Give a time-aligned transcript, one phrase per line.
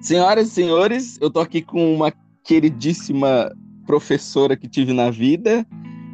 [0.00, 2.12] Senhoras e senhores, eu tô aqui com uma
[2.44, 3.52] queridíssima
[3.84, 5.66] professora que tive na vida,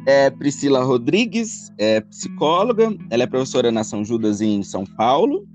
[0.07, 5.47] é Priscila Rodrigues, é psicóloga, ela é professora na São Judas em São Paulo.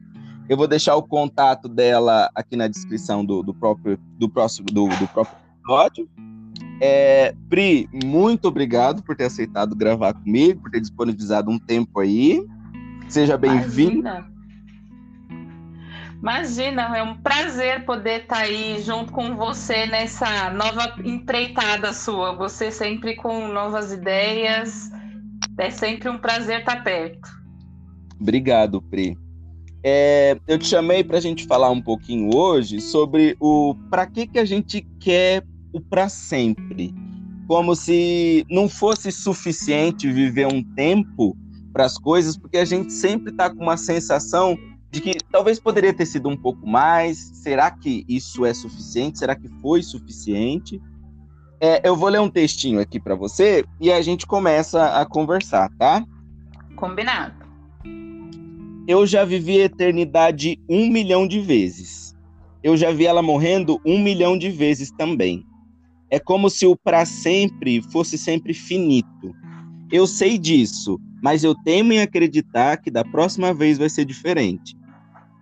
[0.48, 4.88] Eu vou deixar o contato dela aqui na descrição do, do próprio do próximo do,
[4.88, 6.08] do próprio episódio.
[6.80, 12.44] É, Pri, muito obrigado por ter aceitado gravar comigo, por ter disponibilizado um tempo aí.
[13.08, 14.08] Seja bem-vindo.
[16.20, 22.36] Imagina, é um prazer poder estar tá aí junto com você nessa nova empreitada sua.
[22.36, 24.90] Você sempre com novas ideias.
[25.58, 27.26] É sempre um prazer estar tá perto.
[28.20, 29.16] Obrigado, Pri.
[29.82, 34.26] É, eu te chamei para a gente falar um pouquinho hoje sobre o para que,
[34.26, 36.94] que a gente quer o para sempre.
[37.48, 41.34] Como se não fosse suficiente viver um tempo
[41.72, 44.54] para as coisas, porque a gente sempre está com uma sensação
[44.90, 47.18] de que talvez poderia ter sido um pouco mais.
[47.34, 49.18] Será que isso é suficiente?
[49.18, 50.80] Será que foi suficiente?
[51.60, 55.70] É, eu vou ler um textinho aqui para você e a gente começa a conversar,
[55.78, 56.04] tá?
[56.74, 57.34] Combinado.
[58.88, 62.16] Eu já vivi a eternidade um milhão de vezes.
[62.62, 65.44] Eu já vi ela morrendo um milhão de vezes também.
[66.10, 69.34] É como se o para sempre fosse sempre finito.
[69.92, 74.76] Eu sei disso, mas eu temo em acreditar que da próxima vez vai ser diferente.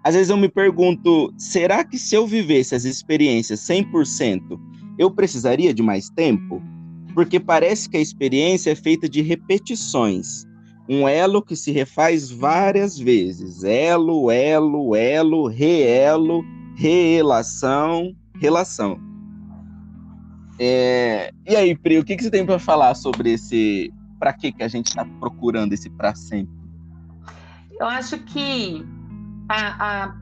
[0.08, 4.58] Às vezes eu me pergunto, será que se eu vivesse as experiências 100%,
[4.98, 6.62] eu precisaria de mais tempo?
[7.12, 10.46] Porque parece que a experiência é feita de repetições.
[10.88, 13.62] Um elo que se refaz várias vezes.
[13.64, 16.42] Elo, elo, elo, reelo,
[16.74, 18.98] relação, relação.
[20.58, 21.30] É...
[21.46, 23.92] E aí, Pri, o que, você tem para falar sobre esse.
[24.18, 26.56] Para que a gente está procurando esse para sempre?
[27.78, 28.86] Eu acho que
[29.48, 30.14] a, a,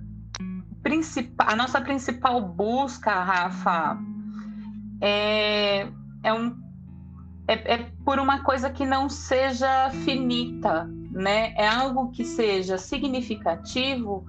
[1.38, 3.98] a nossa principal busca, Rafa,
[5.00, 5.88] é,
[6.22, 6.56] é, um,
[7.48, 11.54] é, é por uma coisa que não seja finita, né?
[11.56, 14.25] É algo que seja significativo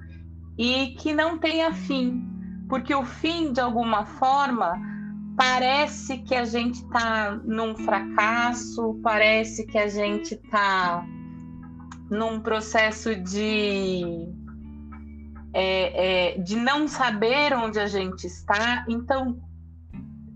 [0.57, 2.27] e que não tenha fim,
[2.67, 4.73] porque o fim, de alguma forma,
[5.37, 11.05] parece que a gente está num fracasso, parece que a gente está
[12.09, 14.27] num processo de
[15.53, 18.85] é, é, de não saber onde a gente está.
[18.87, 19.39] Então,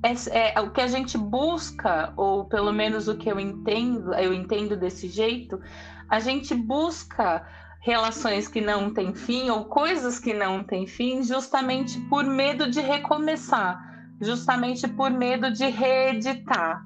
[0.04, 4.34] é, é, o que a gente busca, ou pelo menos o que eu entendo, eu
[4.34, 5.62] entendo desse jeito,
[6.10, 7.46] a gente busca
[7.82, 12.80] relações que não têm fim ou coisas que não têm fim, justamente por medo de
[12.80, 13.80] recomeçar,
[14.20, 16.84] justamente por medo de reeditar,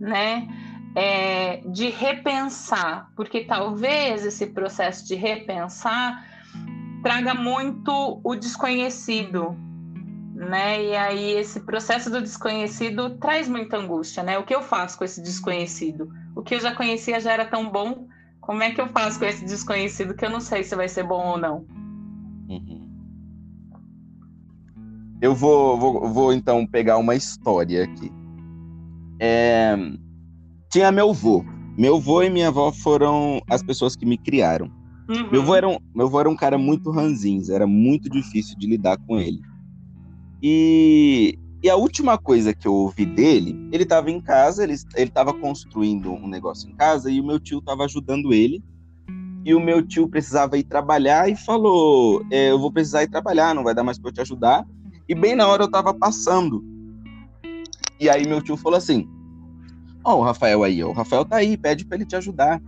[0.00, 0.48] né?
[0.94, 6.24] É, de repensar, porque talvez esse processo de repensar
[7.02, 9.56] traga muito o desconhecido,
[10.34, 10.84] né?
[10.84, 14.38] E aí esse processo do desconhecido traz muita angústia, né?
[14.38, 16.08] O que eu faço com esse desconhecido?
[16.34, 18.06] O que eu já conhecia já era tão bom,
[18.40, 21.04] como é que eu faço com esse desconhecido que eu não sei se vai ser
[21.04, 21.66] bom ou não?
[22.48, 22.88] Uhum.
[25.20, 28.10] Eu vou, vou, vou, então pegar uma história aqui.
[29.20, 29.76] É...
[30.70, 31.44] Tinha meu avô.
[31.76, 34.77] Meu avô e minha avó foram as pessoas que me criaram.
[35.08, 35.30] Uhum.
[35.30, 38.66] Meu, avô era um, meu avô era um cara muito ranzinza, era muito difícil de
[38.66, 39.40] lidar com ele.
[40.42, 45.32] E, e a última coisa que eu ouvi dele, ele estava em casa, ele estava
[45.32, 48.62] construindo um negócio em casa e o meu tio estava ajudando ele.
[49.44, 53.54] E o meu tio precisava ir trabalhar e falou: é, Eu vou precisar ir trabalhar,
[53.54, 54.66] não vai dar mais para eu te ajudar.
[55.08, 56.62] E bem na hora eu estava passando.
[57.98, 59.08] E aí meu tio falou assim:
[60.04, 62.60] Ó, oh, o Rafael aí, ó, o Rafael tá aí, pede para ele te ajudar.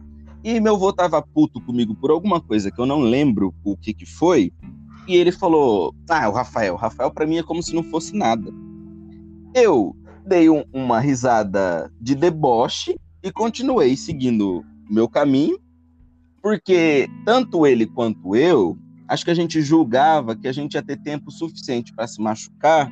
[0.43, 3.93] E meu avô tava puto comigo por alguma coisa que eu não lembro o que
[3.93, 4.53] que foi.
[5.07, 8.17] E ele falou: Ah, o Rafael, o Rafael para mim é como se não fosse
[8.17, 8.51] nada.
[9.55, 9.95] Eu
[10.27, 15.59] dei um, uma risada de deboche e continuei seguindo meu caminho,
[16.43, 18.79] porque tanto ele quanto eu,
[19.09, 22.91] acho que a gente julgava que a gente ia ter tempo suficiente para se machucar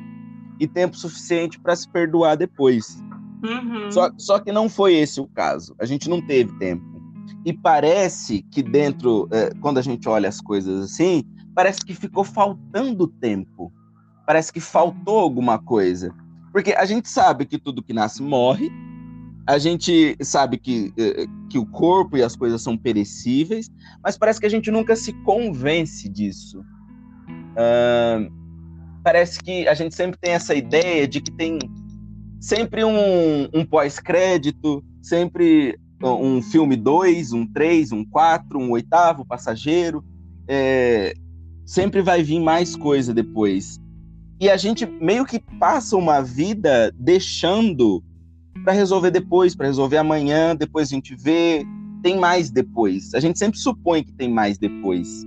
[0.59, 3.01] e tempo suficiente para se perdoar depois.
[3.43, 3.89] Uhum.
[3.91, 5.73] Só, só que não foi esse o caso.
[5.79, 6.98] A gente não teve tempo.
[7.45, 11.23] E parece que dentro, é, quando a gente olha as coisas assim,
[11.55, 13.71] parece que ficou faltando tempo.
[14.25, 16.13] Parece que faltou alguma coisa.
[16.51, 18.71] Porque a gente sabe que tudo que nasce morre,
[19.47, 23.69] a gente sabe que, é, que o corpo e as coisas são perecíveis,
[24.03, 26.59] mas parece que a gente nunca se convence disso.
[27.57, 28.31] Uh,
[29.03, 31.57] parece que a gente sempre tem essa ideia de que tem
[32.39, 40.03] sempre um, um pós-crédito, sempre um filme 2, um 3, um 4, um oitavo passageiro.
[40.47, 41.13] É,
[41.65, 43.79] sempre vai vir mais coisa depois.
[44.41, 48.01] e a gente meio que passa uma vida deixando
[48.63, 51.65] para resolver depois, para resolver amanhã, depois a gente vê,
[52.01, 53.13] tem mais depois.
[53.13, 55.25] A gente sempre supõe que tem mais depois.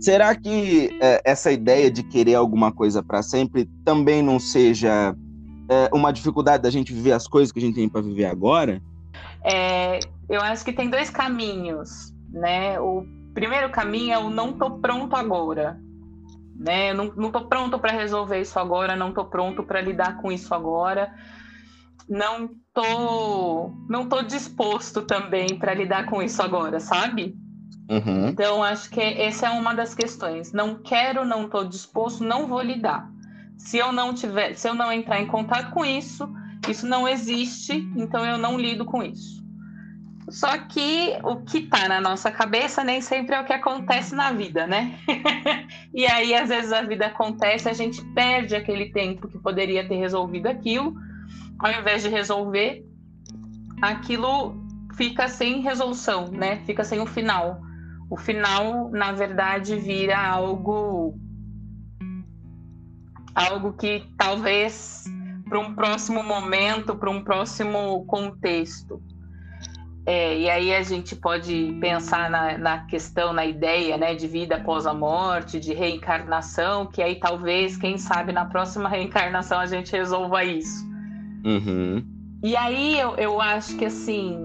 [0.00, 5.16] Será que é, essa ideia de querer alguma coisa para sempre também não seja
[5.68, 8.80] é, uma dificuldade da gente viver as coisas que a gente tem para viver agora?
[9.44, 12.78] É, eu acho que tem dois caminhos, né?
[12.80, 15.78] O primeiro caminho é o não tô pronto agora,
[16.56, 16.90] né?
[16.90, 20.32] Eu não, não tô pronto para resolver isso agora, não tô pronto para lidar com
[20.32, 21.14] isso agora,
[22.08, 27.36] não tô, não tô disposto também para lidar com isso agora, sabe?
[27.90, 28.28] Uhum.
[28.28, 30.52] Então, acho que essa é uma das questões.
[30.52, 33.10] Não quero, não estou disposto, não vou lidar.
[33.56, 36.30] Se eu não tiver, se eu não entrar em contato com isso,
[36.72, 39.38] isso não existe, então eu não lido com isso.
[40.30, 44.30] Só que o que está na nossa cabeça nem sempre é o que acontece na
[44.30, 44.98] vida, né?
[45.94, 49.96] e aí, às vezes, a vida acontece, a gente perde aquele tempo que poderia ter
[49.96, 50.94] resolvido aquilo,
[51.58, 52.84] ao invés de resolver,
[53.80, 54.54] aquilo
[54.96, 56.56] fica sem resolução, né?
[56.66, 57.62] Fica sem o final
[58.10, 61.18] o final, na verdade, vira algo
[63.34, 65.04] algo que talvez
[65.48, 69.02] para um próximo momento, para um próximo contexto.
[70.06, 74.56] É, e aí a gente pode pensar na, na, questão, na ideia né, de vida
[74.56, 79.92] após a morte, de reencarnação, que aí talvez, quem sabe, na próxima reencarnação a gente
[79.92, 80.86] resolva isso.
[81.44, 82.02] Uhum.
[82.42, 84.38] E aí eu, eu acho que assim,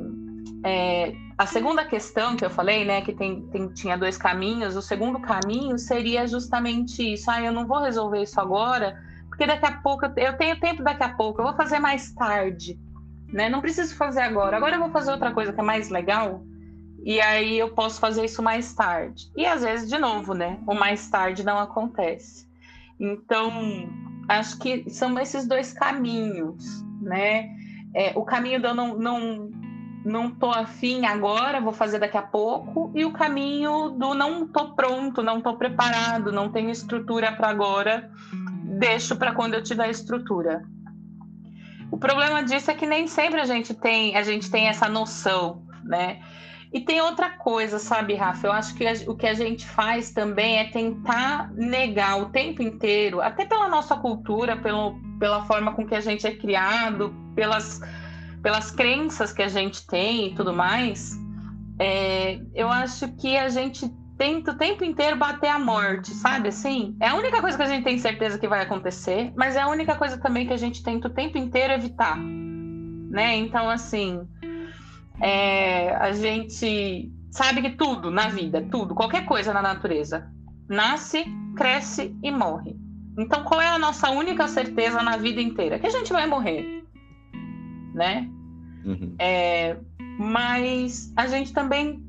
[0.65, 4.81] é, a segunda questão que eu falei, né, que tem, tem, tinha dois caminhos, o
[4.81, 7.31] segundo caminho seria justamente isso.
[7.31, 9.01] Ah, eu não vou resolver isso agora,
[9.43, 12.79] porque daqui a pouco eu tenho tempo daqui a pouco, eu vou fazer mais tarde,
[13.27, 13.49] né?
[13.49, 14.55] Não preciso fazer agora.
[14.55, 16.45] Agora eu vou fazer outra coisa que é mais legal.
[17.03, 19.29] E aí eu posso fazer isso mais tarde.
[19.35, 20.59] E às vezes, de novo, né?
[20.65, 22.47] O mais tarde não acontece.
[22.97, 23.51] Então,
[24.29, 26.63] acho que são esses dois caminhos,
[27.01, 27.49] né?
[27.93, 29.51] É, o caminho de eu não, não
[30.05, 34.73] não tô afim agora, vou fazer daqui a pouco, e o caminho do não tô
[34.73, 38.11] pronto, não tô preparado, não tenho estrutura para agora,
[38.63, 40.63] deixo para quando eu tiver estrutura.
[41.91, 45.63] O problema disso é que nem sempre a gente tem, a gente tem essa noção,
[45.83, 46.19] né?
[46.73, 48.47] E tem outra coisa, sabe, Rafa?
[48.47, 53.21] Eu acho que o que a gente faz também é tentar negar o tempo inteiro,
[53.21, 57.79] até pela nossa cultura, pelo, pela forma com que a gente é criado, pelas
[58.43, 61.17] pelas crenças que a gente tem e tudo mais,
[61.79, 66.49] é, eu acho que a gente tenta o tempo inteiro bater a morte, sabe?
[66.49, 69.61] Assim, é a única coisa que a gente tem certeza que vai acontecer, mas é
[69.61, 73.35] a única coisa também que a gente tenta o tempo inteiro evitar, né?
[73.35, 74.27] Então, assim,
[75.21, 80.31] é, a gente sabe que tudo na vida, tudo, qualquer coisa na natureza,
[80.69, 81.25] nasce,
[81.55, 82.75] cresce e morre.
[83.17, 85.77] Então, qual é a nossa única certeza na vida inteira?
[85.77, 86.83] Que a gente vai morrer
[87.93, 88.29] né?
[88.83, 89.15] Uhum.
[89.19, 89.77] É,
[90.19, 92.03] mas a gente também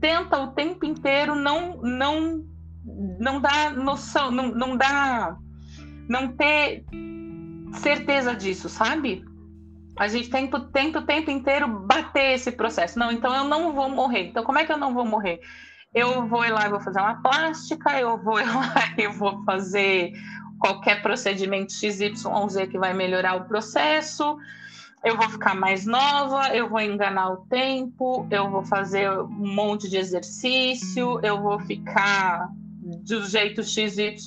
[0.00, 2.44] tenta o tempo inteiro não não
[3.18, 5.36] não dar noção, não, não dá
[6.08, 6.84] não ter
[7.74, 9.24] certeza disso, sabe?
[9.98, 12.98] A gente tenta, tenta o tempo inteiro bater esse processo.
[12.98, 14.28] Não, então eu não vou morrer.
[14.28, 15.40] Então como é que eu não vou morrer?
[15.92, 19.42] Eu vou ir lá e vou fazer uma plástica, eu vou ir lá e vou
[19.44, 20.12] fazer
[20.58, 22.12] qualquer procedimento XYZ
[22.70, 24.36] que vai melhorar o processo
[25.04, 29.88] eu vou ficar mais nova, eu vou enganar o tempo, eu vou fazer um monte
[29.88, 32.48] de exercício, eu vou ficar
[33.04, 34.18] do jeito XYZ,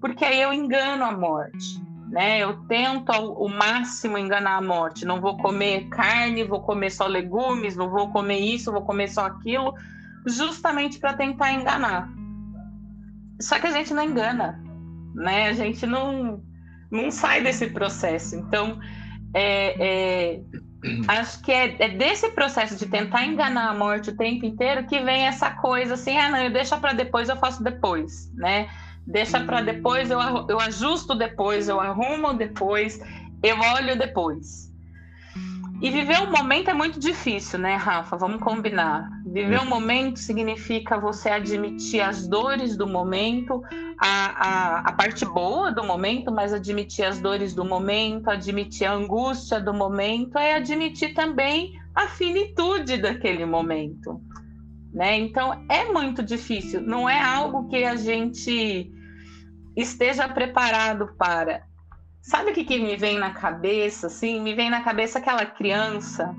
[0.00, 1.80] porque aí eu engano a morte.
[2.08, 2.40] Né?
[2.40, 5.04] Eu tento ao, o máximo enganar a morte.
[5.04, 9.26] Não vou comer carne, vou comer só legumes, não vou comer isso, vou comer só
[9.26, 9.72] aquilo,
[10.26, 12.08] justamente para tentar enganar.
[13.40, 14.60] Só que a gente não engana,
[15.14, 15.48] né?
[15.48, 16.42] A gente não,
[16.90, 18.34] não sai desse processo.
[18.34, 18.80] Então,
[19.34, 20.40] é, é,
[21.08, 25.00] acho que é, é, desse processo de tentar enganar a morte o tempo inteiro que
[25.00, 28.68] vem essa coisa assim, ah, não, eu deixo para depois, eu faço depois, né?
[29.06, 30.18] Deixa para depois, eu,
[30.48, 33.00] eu ajusto depois, eu arrumo depois,
[33.42, 34.69] eu olho depois.
[35.82, 38.14] E viver o momento é muito difícil, né, Rafa?
[38.14, 39.08] Vamos combinar.
[39.24, 43.62] Viver o momento significa você admitir as dores do momento,
[43.98, 48.92] a, a, a, parte boa do momento, mas admitir as dores do momento, admitir a
[48.92, 54.20] angústia do momento, é admitir também a finitude daquele momento.
[54.92, 55.18] Né?
[55.18, 58.92] Então é muito difícil, não é algo que a gente
[59.74, 61.69] esteja preparado para.
[62.30, 64.06] Sabe o que, que me vem na cabeça?
[64.06, 66.32] Assim, me vem na cabeça aquela criança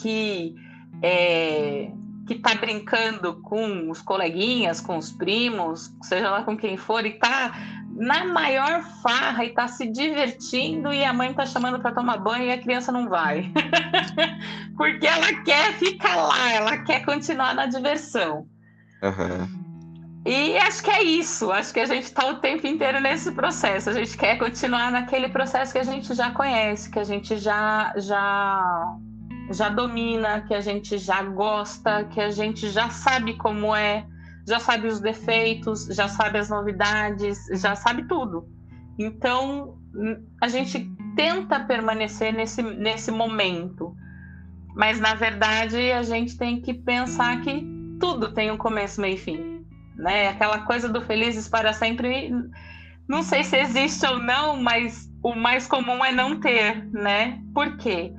[0.00, 0.54] que
[1.02, 1.90] é,
[2.24, 7.08] que está brincando com os coleguinhas, com os primos, seja lá com quem for, e
[7.08, 7.52] está
[7.96, 12.44] na maior farra e tá se divertindo e a mãe tá chamando para tomar banho
[12.44, 13.52] e a criança não vai.
[14.78, 18.46] Porque ela quer ficar lá, ela quer continuar na diversão.
[19.02, 19.61] Uhum.
[20.24, 21.50] E acho que é isso.
[21.50, 23.90] Acho que a gente está o tempo inteiro nesse processo.
[23.90, 27.92] A gente quer continuar naquele processo que a gente já conhece, que a gente já
[27.96, 28.96] já
[29.50, 34.06] já domina, que a gente já gosta, que a gente já sabe como é
[34.46, 38.48] já sabe os defeitos, já sabe as novidades, já sabe tudo.
[38.98, 39.78] Então,
[40.40, 43.94] a gente tenta permanecer nesse, nesse momento.
[44.74, 47.66] Mas, na verdade, a gente tem que pensar que
[48.00, 49.51] tudo tem um começo, meio e fim.
[50.02, 50.28] Né?
[50.28, 52.30] Aquela coisa do felizes para sempre,
[53.08, 57.40] não sei se existe ou não, mas o mais comum é não ter, né?
[57.54, 58.12] Por quê?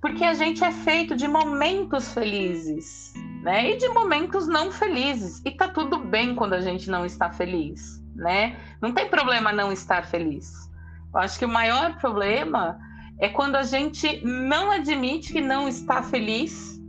[0.00, 3.72] Porque a gente é feito de momentos felizes né?
[3.72, 5.42] E de momentos não felizes.
[5.44, 8.56] E tá tudo bem quando a gente não está feliz, né?
[8.80, 10.70] Não tem problema não estar feliz.
[11.12, 12.78] Eu acho que o maior problema
[13.18, 16.80] é quando a gente não admite que não está feliz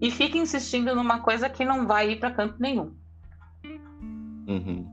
[0.00, 2.94] e fica insistindo numa coisa que não vai ir para canto nenhum.
[4.46, 4.86] Uhum.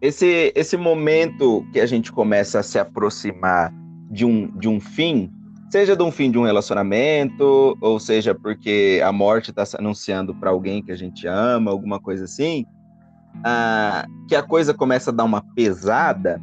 [0.00, 3.72] Esse, esse momento que a gente começa a se aproximar
[4.10, 5.30] de um, de um fim,
[5.70, 10.34] Seja de um fim de um relacionamento, ou seja porque a morte está se anunciando
[10.34, 12.66] para alguém que a gente ama, alguma coisa assim,
[13.44, 16.42] ah, que a coisa começa a dar uma pesada,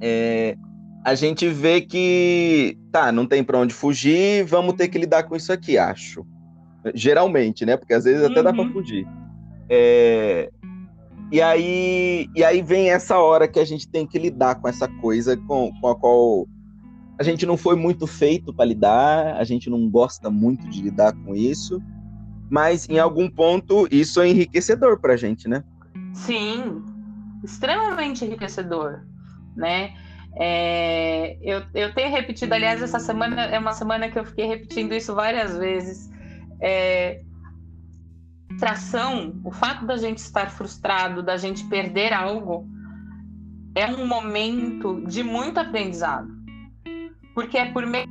[0.00, 0.56] é,
[1.04, 5.36] a gente vê que, tá, não tem para onde fugir, vamos ter que lidar com
[5.36, 6.26] isso aqui, acho.
[6.94, 7.76] Geralmente, né?
[7.76, 8.44] Porque às vezes até uhum.
[8.44, 9.06] dá para fugir.
[9.68, 10.50] É,
[11.32, 14.86] e aí, e aí vem essa hora que a gente tem que lidar com essa
[14.86, 16.46] coisa com, com a qual
[17.18, 21.14] a gente não foi muito feito para lidar, a gente não gosta muito de lidar
[21.24, 21.80] com isso,
[22.50, 25.64] mas em algum ponto isso é enriquecedor para a gente, né?
[26.12, 26.82] Sim,
[27.42, 29.06] extremamente enriquecedor,
[29.56, 29.94] né?
[30.36, 34.92] É, eu, eu tenho repetido, aliás, essa semana é uma semana que eu fiquei repetindo
[34.92, 36.10] isso várias vezes.
[36.60, 37.22] É,
[38.52, 42.68] frustração, o fato da gente estar frustrado, da gente perder algo,
[43.74, 46.42] é um momento de muito aprendizado
[47.34, 48.06] porque é por meio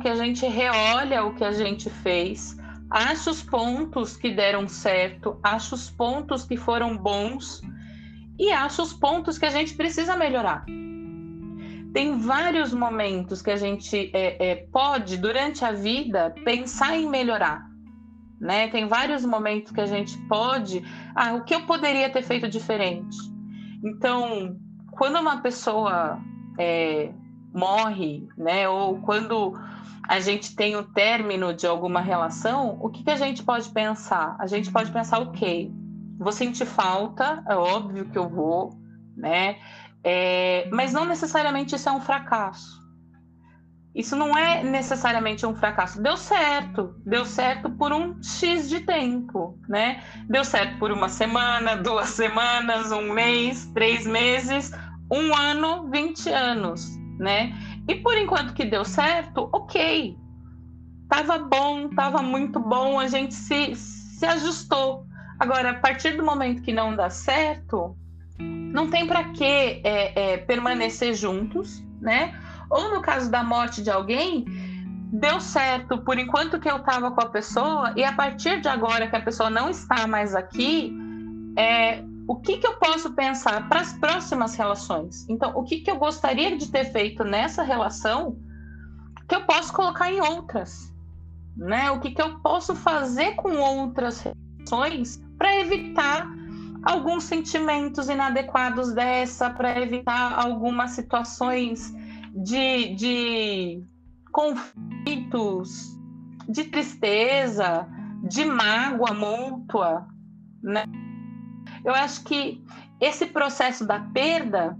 [0.00, 2.56] que a gente reolha o que a gente fez,
[2.88, 7.60] acha os pontos que deram certo, acha os pontos que foram bons
[8.38, 10.64] e acha os pontos que a gente precisa melhorar.
[11.92, 17.66] Tem vários momentos que a gente é, é, pode, durante a vida, pensar em melhorar.
[18.42, 18.66] Né?
[18.68, 20.84] Tem vários momentos que a gente pode.
[21.14, 23.16] Ah, o que eu poderia ter feito diferente?
[23.84, 24.56] Então,
[24.90, 26.18] quando uma pessoa
[26.58, 27.12] é,
[27.54, 28.68] morre, né?
[28.68, 29.56] Ou quando
[30.08, 34.34] a gente tem o término de alguma relação, o que, que a gente pode pensar?
[34.40, 35.72] A gente pode pensar, ok,
[36.18, 38.76] vou sentir falta, é óbvio que eu vou,
[39.16, 39.56] né?
[40.02, 42.81] É, mas não necessariamente isso é um fracasso.
[43.94, 46.02] Isso não é necessariamente um fracasso.
[46.02, 50.02] Deu certo, deu certo por um X de tempo, né?
[50.28, 54.72] Deu certo por uma semana, duas semanas, um mês, três meses,
[55.10, 57.54] um ano, 20 anos né?
[57.88, 60.16] E por enquanto que deu certo, ok.
[61.08, 65.06] Tava bom, tava muito bom, a gente se, se ajustou.
[65.38, 67.96] Agora, a partir do momento que não dá certo,
[68.38, 72.34] não tem para que é, é, permanecer juntos, né?
[72.72, 74.46] Ou no caso da morte de alguém,
[75.12, 79.06] deu certo por enquanto que eu estava com a pessoa, e a partir de agora
[79.06, 80.96] que a pessoa não está mais aqui,
[81.58, 85.28] é, o que, que eu posso pensar para as próximas relações?
[85.28, 88.38] Então, o que, que eu gostaria de ter feito nessa relação
[89.28, 90.90] que eu posso colocar em outras?
[91.54, 91.90] Né?
[91.90, 96.26] O que, que eu posso fazer com outras relações para evitar
[96.82, 101.94] alguns sentimentos inadequados dessa, para evitar algumas situações
[102.34, 103.84] de, de
[104.32, 105.98] conflitos,
[106.48, 107.86] de tristeza,
[108.28, 110.06] de mágoa mútua,
[110.62, 110.84] né?
[111.84, 112.64] Eu acho que
[113.00, 114.78] esse processo da perda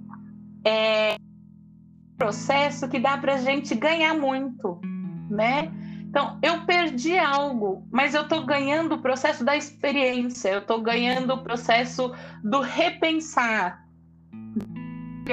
[0.64, 4.80] é um processo que dá para a gente ganhar muito,
[5.28, 5.73] né?
[6.09, 11.32] Então, eu perdi algo, mas eu estou ganhando o processo da experiência, eu estou ganhando
[11.32, 13.82] o processo do repensar,
[14.30, 15.25] do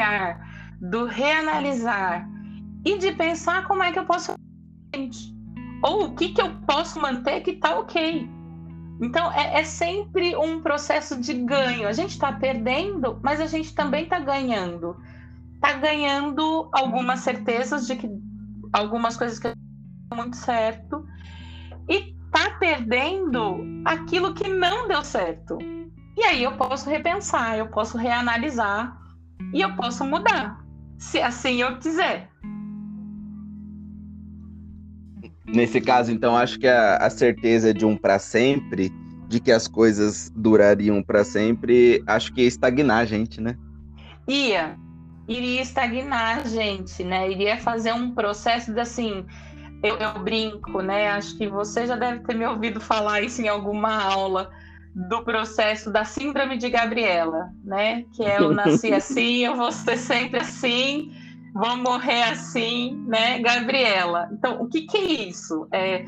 [1.07, 2.27] reanalisar
[2.85, 4.33] e de pensar como é que eu posso
[5.83, 8.29] ou o que, que eu posso manter que está ok.
[9.01, 11.87] Então, é, é, sempre um processo de ganho.
[11.87, 14.97] A gente está perdendo, mas a gente também está ganhando.
[15.55, 18.09] Está ganhando algumas certezas de que
[18.73, 21.05] algumas coisas que deu muito certo
[21.87, 25.57] e está perdendo aquilo que não deu certo.
[26.17, 28.97] E aí eu posso repensar, eu posso reanalisar
[29.53, 30.59] e eu posso mudar,
[30.99, 32.29] se assim eu quiser.
[35.47, 38.91] Nesse caso, então, acho que a, a certeza de um para sempre,
[39.27, 43.57] de que as coisas durariam para sempre, acho que ia estagnar a gente, né?
[44.27, 44.77] Ia.
[45.27, 47.31] Iria estagnar a gente, né?
[47.31, 49.25] Iria fazer um processo de assim.
[49.81, 51.09] Eu, eu brinco, né?
[51.09, 54.51] Acho que você já deve ter me ouvido falar isso em alguma aula
[54.95, 58.03] do processo da síndrome de Gabriela, né?
[58.13, 61.11] Que é eu nasci assim, eu vou ser sempre assim,
[61.53, 64.29] vou morrer assim, né, Gabriela?
[64.31, 65.67] Então, o que, que é isso?
[65.71, 66.05] É,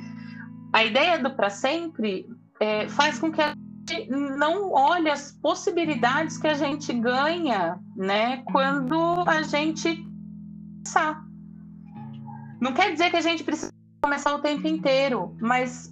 [0.73, 2.27] a ideia do para sempre
[2.59, 3.53] é, faz com que a
[3.89, 10.05] gente não olhe as possibilidades que a gente ganha, né, quando a gente
[10.83, 11.23] começar.
[12.59, 13.71] Não quer dizer que a gente precisa
[14.01, 15.91] começar o tempo inteiro, mas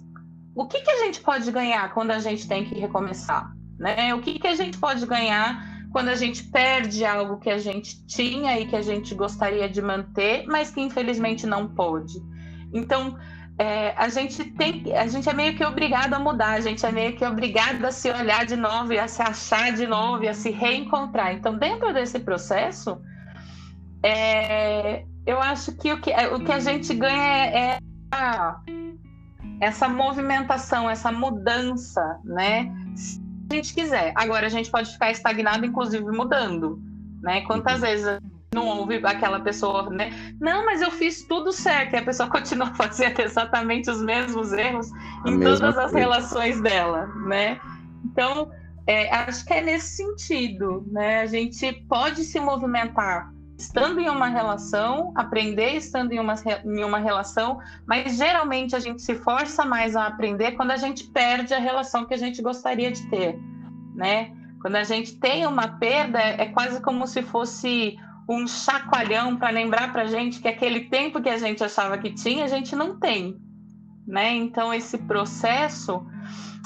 [0.54, 3.52] o que, que a gente pode ganhar quando a gente tem que recomeçar?
[3.78, 4.14] Né?
[4.14, 8.04] O que, que a gente pode ganhar quando a gente perde algo que a gente
[8.06, 12.14] tinha e que a gente gostaria de manter, mas que infelizmente não pôde.
[12.72, 13.18] Então,
[13.58, 16.92] é, a gente tem, a gente é meio que obrigado a mudar, a gente é
[16.92, 20.28] meio que obrigado a se olhar de novo e a se achar de novo e
[20.28, 21.34] a se reencontrar.
[21.34, 22.98] Então, dentro desse processo,
[24.02, 27.78] é, eu acho que o que, o que a gente ganha é, é
[28.12, 28.60] a,
[29.60, 32.72] essa movimentação, essa mudança, né?
[33.50, 34.12] a gente quiser.
[34.14, 36.80] Agora, a gente pode ficar estagnado, inclusive mudando.
[37.22, 37.42] Né?
[37.42, 37.80] Quantas uhum.
[37.80, 38.20] vezes
[38.54, 40.10] não ouve aquela pessoa, né?
[40.40, 41.94] Não, mas eu fiz tudo certo.
[41.94, 44.90] E a pessoa continua fazendo exatamente os mesmos erros
[45.24, 45.98] a em todas as coisa.
[45.98, 47.60] relações dela, né?
[48.04, 48.50] Então,
[48.86, 51.20] é, acho que é nesse sentido, né?
[51.20, 56.98] A gente pode se movimentar estando em uma relação, aprender estando em uma, em uma
[56.98, 61.58] relação, mas geralmente a gente se força mais a aprender quando a gente perde a
[61.58, 63.38] relação que a gente gostaria de ter,
[63.94, 64.32] né?
[64.62, 69.92] Quando a gente tem uma perda, é quase como se fosse um chacoalhão para lembrar
[69.92, 72.98] para a gente que aquele tempo que a gente achava que tinha, a gente não
[72.98, 73.36] tem,
[74.06, 74.32] né?
[74.32, 76.02] Então esse processo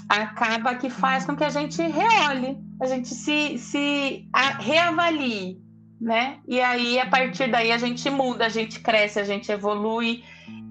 [0.09, 4.29] acaba que faz com que a gente reole, a gente se, se
[4.61, 5.64] reavalie
[6.05, 6.37] né?
[6.47, 10.23] E aí, a partir daí, a gente muda, a gente cresce, a gente evolui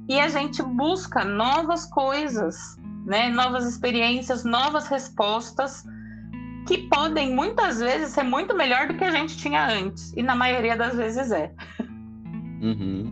[0.08, 3.30] e a gente busca novas coisas, né?
[3.30, 5.84] Novas experiências, novas respostas
[6.67, 10.13] que podem muitas vezes ser muito melhor do que a gente tinha antes.
[10.15, 11.52] E na maioria das vezes é.
[12.62, 13.12] Uhum.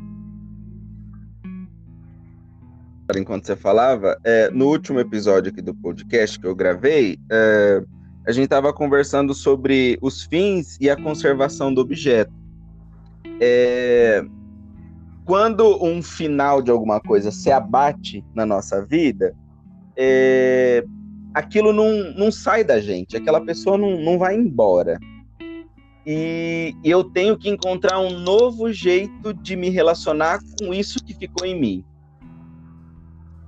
[3.15, 7.83] Enquanto você falava, é, no último episódio aqui do podcast que eu gravei, é,
[8.25, 12.31] a gente estava conversando sobre os fins e a conservação do objeto.
[13.39, 14.23] É,
[15.25, 19.35] quando um final de alguma coisa se abate na nossa vida,
[19.97, 20.83] é,
[21.33, 24.99] aquilo não, não sai da gente, aquela pessoa não, não vai embora.
[26.05, 31.13] E, e eu tenho que encontrar um novo jeito de me relacionar com isso que
[31.13, 31.85] ficou em mim.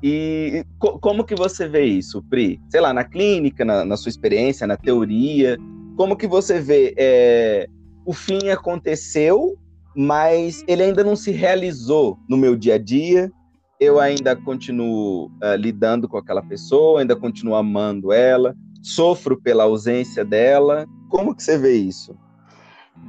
[0.03, 2.59] E co como que você vê isso, Pri?
[2.69, 5.57] Sei lá, na clínica, na, na sua experiência, na teoria,
[5.95, 7.67] como que você vê é,
[8.05, 9.57] o fim aconteceu,
[9.95, 13.31] mas ele ainda não se realizou no meu dia a dia,
[13.79, 20.25] eu ainda continuo uh, lidando com aquela pessoa, ainda continuo amando ela, sofro pela ausência
[20.25, 20.85] dela.
[21.09, 22.13] Como que você vê isso?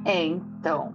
[0.05, 0.93] É, então,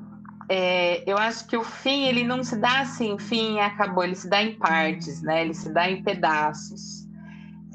[0.50, 4.28] é, eu acho que o fim ele não se dá assim, fim acabou, ele se
[4.28, 5.44] dá em partes, né?
[5.44, 7.08] Ele se dá em pedaços.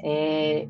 [0.03, 0.67] É,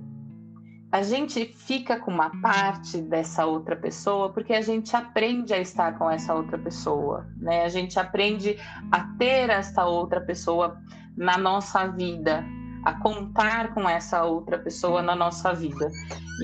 [0.91, 5.97] a gente fica com uma parte dessa outra pessoa porque a gente aprende a estar
[5.97, 7.65] com essa outra pessoa, né?
[7.65, 8.55] A gente aprende
[8.91, 10.79] a ter essa outra pessoa
[11.17, 12.45] na nossa vida,
[12.83, 15.89] a contar com essa outra pessoa na nossa vida.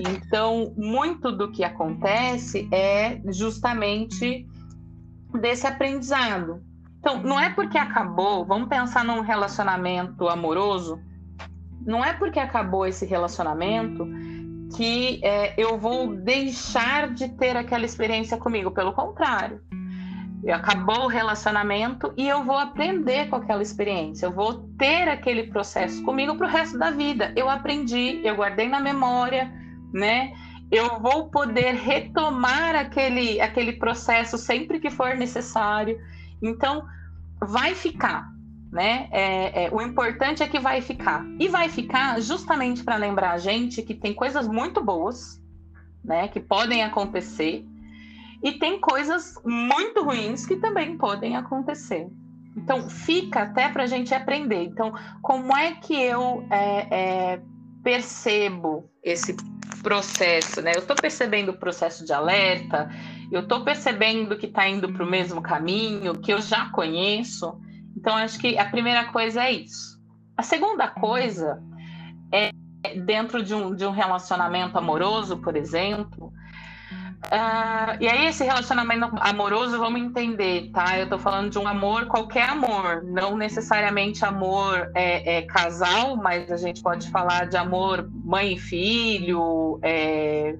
[0.08, 4.44] Então, muito do que acontece é justamente
[5.38, 6.62] desse aprendizado.
[6.98, 11.00] Então, não é porque acabou, vamos pensar num relacionamento amoroso,
[11.84, 14.06] não é porque acabou esse relacionamento
[14.76, 19.60] que é, eu vou deixar de ter aquela experiência comigo, pelo contrário.
[20.52, 26.02] Acabou o relacionamento e eu vou aprender com aquela experiência, eu vou ter aquele processo
[26.02, 27.32] comigo para o resto da vida.
[27.36, 29.52] Eu aprendi, eu guardei na memória,
[29.92, 30.32] né?
[30.72, 36.00] Eu vou poder retomar aquele, aquele processo sempre que for necessário.
[36.40, 36.82] Então,
[37.38, 38.26] vai ficar,
[38.72, 39.06] né?
[39.12, 41.26] É, é, o importante é que vai ficar.
[41.38, 45.38] E vai ficar justamente para lembrar a gente que tem coisas muito boas,
[46.02, 46.28] né?
[46.28, 47.66] Que podem acontecer.
[48.42, 52.08] E tem coisas muito ruins que também podem acontecer.
[52.56, 54.64] Então, fica até para a gente aprender.
[54.64, 57.42] Então, como é que eu é, é
[57.82, 59.34] percebo esse
[59.82, 60.72] processo, né?
[60.74, 62.88] Eu estou percebendo o processo de alerta,
[63.30, 67.60] eu estou percebendo que está indo para o mesmo caminho, que eu já conheço.
[67.96, 70.00] Então, acho que a primeira coisa é isso.
[70.36, 71.62] A segunda coisa
[72.32, 72.52] é
[73.04, 76.32] dentro de um, de um relacionamento amoroso, por exemplo,
[77.26, 80.98] Uh, e aí, esse relacionamento amoroso, vamos entender, tá?
[80.98, 86.50] Eu tô falando de um amor, qualquer amor, não necessariamente amor é, é casal, mas
[86.50, 90.56] a gente pode falar de amor mãe e filho, é,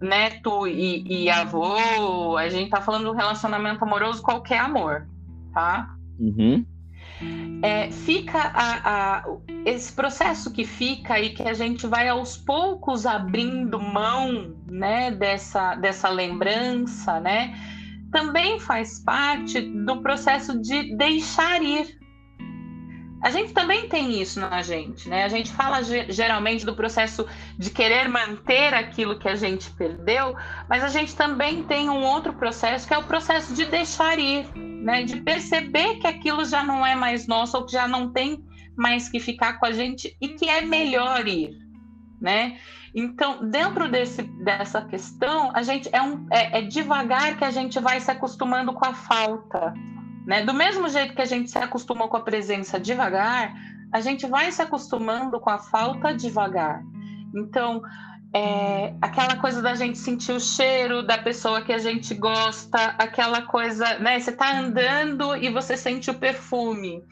[0.00, 2.36] neto e, e, avô.
[2.36, 5.06] A gente tá falando de um relacionamento amoroso, qualquer amor,
[5.54, 5.96] tá?
[6.20, 6.64] Uhum
[7.62, 9.24] é, fica a, a,
[9.64, 15.76] esse processo que fica e que a gente vai aos poucos abrindo mão né, dessa,
[15.76, 17.54] dessa lembrança, né,
[18.10, 22.01] também faz parte do processo de deixar ir.
[23.22, 25.24] A gente também tem isso na gente, né?
[25.24, 30.34] A gente fala geralmente do processo de querer manter aquilo que a gente perdeu,
[30.68, 34.46] mas a gente também tem um outro processo que é o processo de deixar ir
[34.82, 35.04] né?
[35.04, 38.44] De perceber que aquilo já não é mais nosso ou que já não tem
[38.76, 41.56] mais que ficar com a gente e que é melhor ir,
[42.20, 42.58] né?
[42.94, 47.78] Então, dentro desse, dessa questão, a gente é, um, é, é devagar que a gente
[47.78, 49.72] vai se acostumando com a falta,
[50.26, 50.44] né?
[50.44, 53.54] Do mesmo jeito que a gente se acostumou com a presença devagar,
[53.92, 56.82] a gente vai se acostumando com a falta devagar.
[57.34, 57.82] Então,
[58.34, 63.42] é, aquela coisa da gente sentir o cheiro da pessoa que a gente gosta, aquela
[63.42, 64.18] coisa, né?
[64.18, 67.02] Você tá andando e você sente o perfume.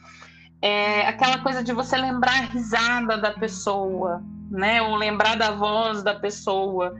[0.61, 4.81] É, aquela coisa de você lembrar a risada da pessoa, né?
[4.81, 6.95] Ou lembrar da voz da pessoa.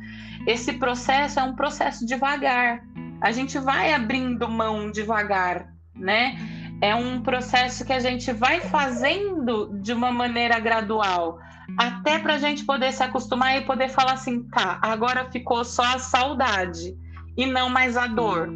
[0.46, 2.84] Esse processo é um processo devagar.
[3.22, 6.38] A gente vai abrindo mão devagar, né?
[6.82, 11.40] É um processo que a gente vai fazendo de uma maneira gradual
[11.78, 15.84] até para a gente poder se acostumar e poder falar assim, tá, agora ficou só
[15.84, 16.98] a saudade
[17.38, 18.50] e não mais a dor,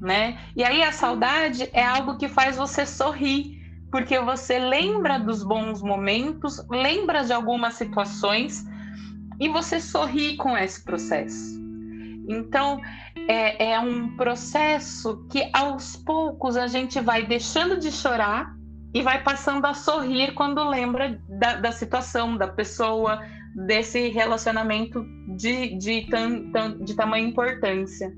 [0.00, 0.38] né?
[0.54, 3.58] E aí a saudade é algo que faz você sorrir,
[3.90, 8.64] porque você lembra dos bons momentos, lembra de algumas situações
[9.40, 11.58] e você sorri com esse processo.
[12.28, 12.80] Então,
[13.26, 18.54] é, é um processo que aos poucos a gente vai deixando de chorar
[18.92, 23.22] e vai passando a sorrir quando lembra da, da situação, da pessoa,
[23.66, 25.04] desse relacionamento
[25.36, 28.12] de, de, tam, tam, de tamanha importância.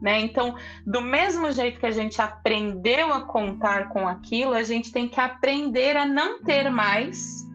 [0.00, 0.20] Né?
[0.20, 5.06] Então, do mesmo jeito que a gente aprendeu a contar com aquilo, a gente tem
[5.06, 7.46] que aprender a não ter mais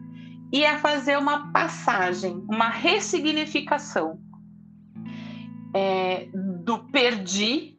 [0.52, 4.20] e a fazer uma passagem, uma ressignificação
[5.76, 7.78] é, do perdi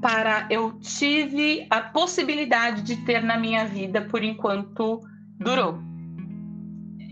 [0.00, 5.00] para eu tive a possibilidade de ter na minha vida por enquanto
[5.38, 5.78] durou.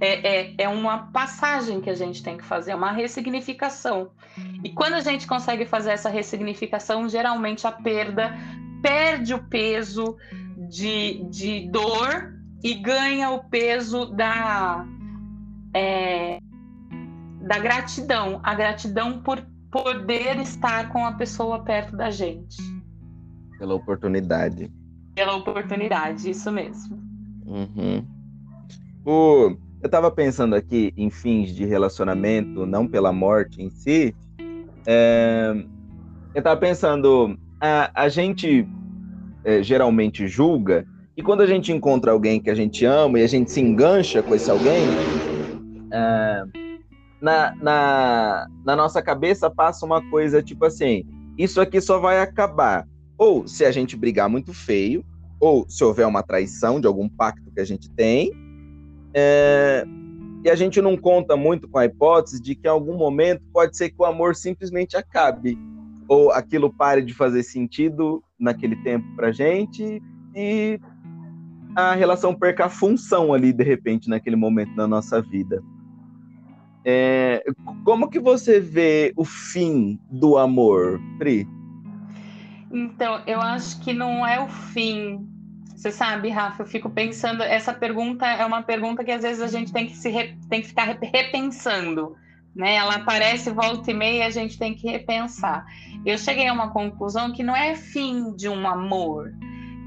[0.00, 4.12] É, é, é, uma passagem que a gente tem que fazer, é uma ressignificação.
[4.64, 8.32] E quando a gente consegue fazer essa ressignificação, geralmente a perda
[8.80, 10.16] perde o peso
[10.68, 14.86] de, de dor e ganha o peso da,
[15.74, 16.38] é,
[17.42, 22.56] da gratidão a gratidão por poder estar com a pessoa perto da gente.
[23.58, 24.70] Pela oportunidade.
[25.14, 26.98] Pela oportunidade, isso mesmo.
[27.46, 28.04] Uhum.
[29.04, 34.14] O, eu estava pensando aqui em fins de relacionamento, não pela morte em si.
[34.86, 35.52] É,
[36.34, 38.66] eu estava pensando, a, a gente
[39.44, 43.26] é, geralmente julga, e quando a gente encontra alguém que a gente ama e a
[43.26, 44.86] gente se engancha com esse alguém,
[45.92, 46.42] é,
[47.20, 51.04] na, na, na nossa cabeça passa uma coisa tipo assim:
[51.38, 52.86] isso aqui só vai acabar
[53.20, 55.04] ou se a gente brigar muito feio,
[55.38, 58.32] ou se houver uma traição de algum pacto que a gente tem.
[59.12, 59.84] É,
[60.42, 63.76] e a gente não conta muito com a hipótese de que em algum momento pode
[63.76, 65.58] ser que o amor simplesmente acabe,
[66.08, 70.02] ou aquilo pare de fazer sentido naquele tempo para gente
[70.34, 70.80] e
[71.76, 75.62] a relação perca a função ali de repente naquele momento da nossa vida.
[76.84, 77.44] É,
[77.84, 81.46] como que você vê o fim do amor, Pri?
[82.72, 85.26] Então, eu acho que não é o fim.
[85.76, 89.46] Você sabe, Rafa, eu fico pensando, essa pergunta é uma pergunta que às vezes a
[89.46, 92.16] gente tem que se re, tem que ficar repensando,
[92.54, 92.74] né?
[92.74, 95.64] Ela aparece volta e meia a gente tem que repensar.
[96.04, 99.34] Eu cheguei a uma conclusão que não é fim de um amor,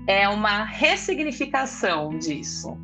[0.08, 2.78] é uma ressignificação disso,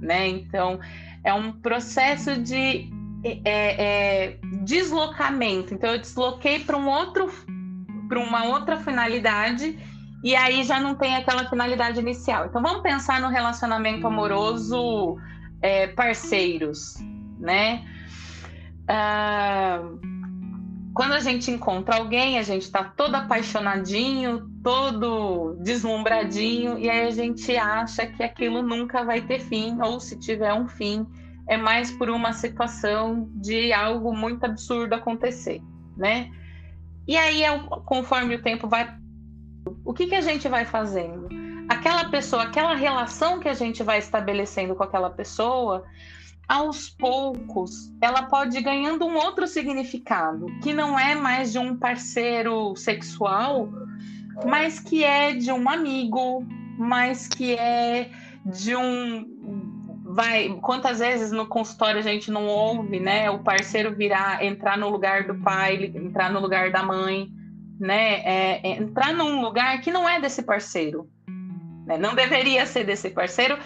[0.00, 0.28] né?
[0.28, 0.78] Então,
[1.24, 2.90] é um processo de
[3.24, 5.74] é, é, deslocamento.
[5.74, 7.30] Então, eu desloquei para um outro
[8.08, 9.78] para uma outra finalidade
[10.24, 12.46] e aí já não tem aquela finalidade inicial.
[12.46, 15.16] Então vamos pensar no relacionamento amoroso
[15.62, 16.94] é, parceiros,
[17.38, 17.84] né?
[18.88, 19.80] Ah,
[20.94, 27.10] quando a gente encontra alguém, a gente está todo apaixonadinho, todo deslumbradinho, e aí a
[27.10, 31.06] gente acha que aquilo nunca vai ter fim, ou se tiver um fim,
[31.48, 35.62] é mais por uma situação de algo muito absurdo acontecer,
[35.96, 36.30] né?
[37.06, 37.42] E aí,
[37.86, 38.94] conforme o tempo vai,
[39.82, 41.26] o que, que a gente vai fazendo?
[41.66, 45.84] Aquela pessoa, aquela relação que a gente vai estabelecendo com aquela pessoa,
[46.46, 51.76] aos poucos, ela pode ir ganhando um outro significado, que não é mais de um
[51.76, 53.70] parceiro sexual,
[54.46, 56.46] mas que é de um amigo,
[56.78, 58.10] mas que é
[58.44, 59.37] de um
[60.08, 63.30] vai quantas vezes no consultório a gente não ouve, né?
[63.30, 67.28] O parceiro virar, entrar no lugar do pai, entrar no lugar da mãe,
[67.78, 68.20] né?
[68.22, 71.08] É, é, entrar num lugar que não é desse parceiro,
[71.86, 71.98] né?
[71.98, 73.58] não deveria ser desse parceiro,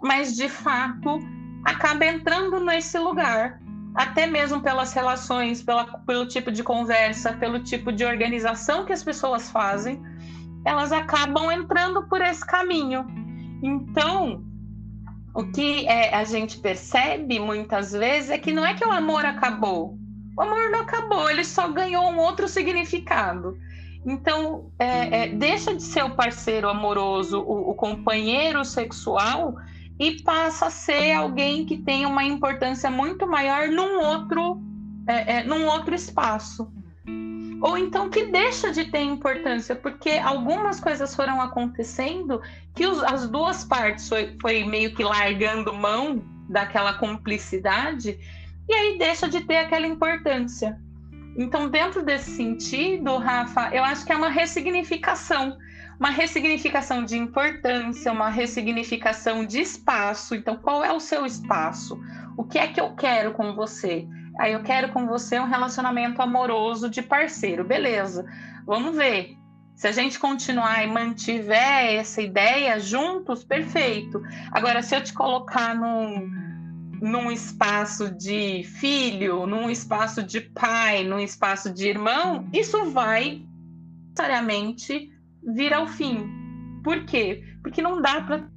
[0.00, 1.18] mas de fato
[1.64, 3.60] acaba entrando nesse lugar,
[3.96, 9.02] até mesmo pelas relações, pela, pelo tipo de conversa, pelo tipo de organização que as
[9.02, 10.00] pessoas fazem,
[10.64, 13.04] elas acabam entrando por esse caminho.
[13.60, 14.47] Então,
[15.38, 19.24] o que é, a gente percebe muitas vezes é que não é que o amor
[19.24, 19.96] acabou.
[20.36, 23.56] O amor não acabou, ele só ganhou um outro significado.
[24.04, 29.54] Então, é, é, deixa de ser o parceiro amoroso, o, o companheiro sexual,
[29.96, 34.60] e passa a ser alguém que tem uma importância muito maior num outro,
[35.06, 36.68] é, é, num outro espaço.
[37.60, 42.40] Ou então que deixa de ter importância, porque algumas coisas foram acontecendo
[42.74, 48.18] que os, as duas partes foi, foi meio que largando mão daquela cumplicidade,
[48.68, 50.78] e aí deixa de ter aquela importância.
[51.36, 55.56] Então, dentro desse sentido, Rafa, eu acho que é uma ressignificação
[55.98, 60.34] uma ressignificação de importância, uma ressignificação de espaço.
[60.34, 61.98] Então, qual é o seu espaço?
[62.36, 64.06] O que é que eu quero com você?
[64.38, 68.24] Aí eu quero com você um relacionamento amoroso de parceiro, beleza?
[68.64, 69.36] Vamos ver.
[69.74, 74.22] Se a gente continuar e mantiver essa ideia juntos, perfeito.
[74.50, 76.30] Agora, se eu te colocar num,
[77.00, 83.42] num espaço de filho, num espaço de pai, num espaço de irmão, isso vai
[84.08, 86.28] necessariamente vir ao fim.
[86.82, 87.44] Por quê?
[87.62, 88.48] Porque não dá para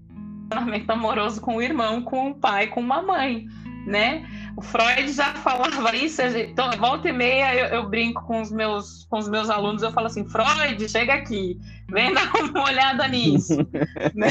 [0.51, 3.47] relacionamento amoroso com o irmão, com o pai, com uma mãe,
[3.85, 4.25] né?
[4.55, 9.05] O Freud já falava isso, então, volta e meia eu, eu, brinco com os, meus,
[9.09, 11.57] com os meus alunos, eu falo assim, Freud, chega aqui,
[11.89, 13.57] vem dar uma olhada nisso.
[14.13, 14.27] né?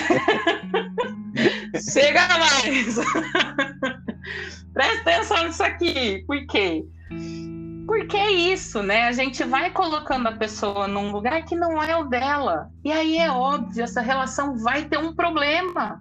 [1.90, 2.96] chega mais!
[4.72, 6.84] Presta atenção nisso aqui, por quê?
[7.86, 9.08] Porque é isso, né?
[9.08, 12.70] A gente vai colocando a pessoa num lugar que não é o dela.
[12.84, 16.00] E aí é óbvio, essa relação vai ter um problema.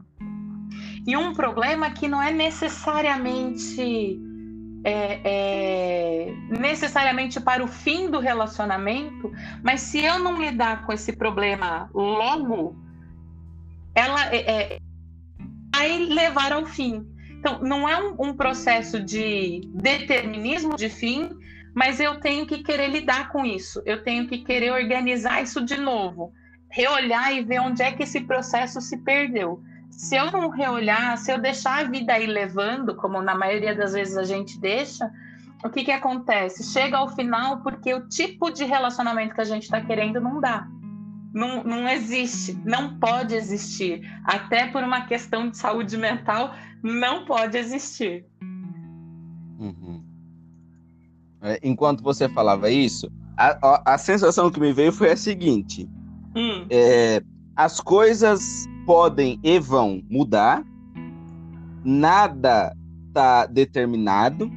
[1.10, 4.22] E um problema que não é necessariamente
[4.84, 9.32] é, é, necessariamente para o fim do relacionamento,
[9.64, 12.76] mas se eu não lidar com esse problema logo,
[13.96, 14.80] ela é, é
[15.76, 17.04] vai levar ao fim.
[17.40, 21.32] Então, não é um, um processo de determinismo de fim,
[21.74, 25.78] mas eu tenho que querer lidar com isso, eu tenho que querer organizar isso de
[25.78, 26.32] novo,
[26.70, 29.64] reolhar e ver onde é que esse processo se perdeu.
[30.00, 33.92] Se eu não reolhar, se eu deixar a vida aí levando, como na maioria das
[33.92, 35.12] vezes a gente deixa,
[35.62, 36.64] o que, que acontece?
[36.64, 40.66] Chega ao final porque o tipo de relacionamento que a gente está querendo não dá.
[41.34, 44.02] Não, não existe, não pode existir.
[44.24, 48.26] Até por uma questão de saúde mental, não pode existir.
[49.60, 50.02] Uhum.
[51.42, 55.90] É, enquanto você falava isso, a, a, a, sensação que me veio foi a seguinte:
[56.34, 56.66] hum.
[56.70, 57.22] é,
[57.58, 60.64] as coisas podem e vão mudar,
[61.86, 62.76] nada
[63.08, 64.50] está determinado,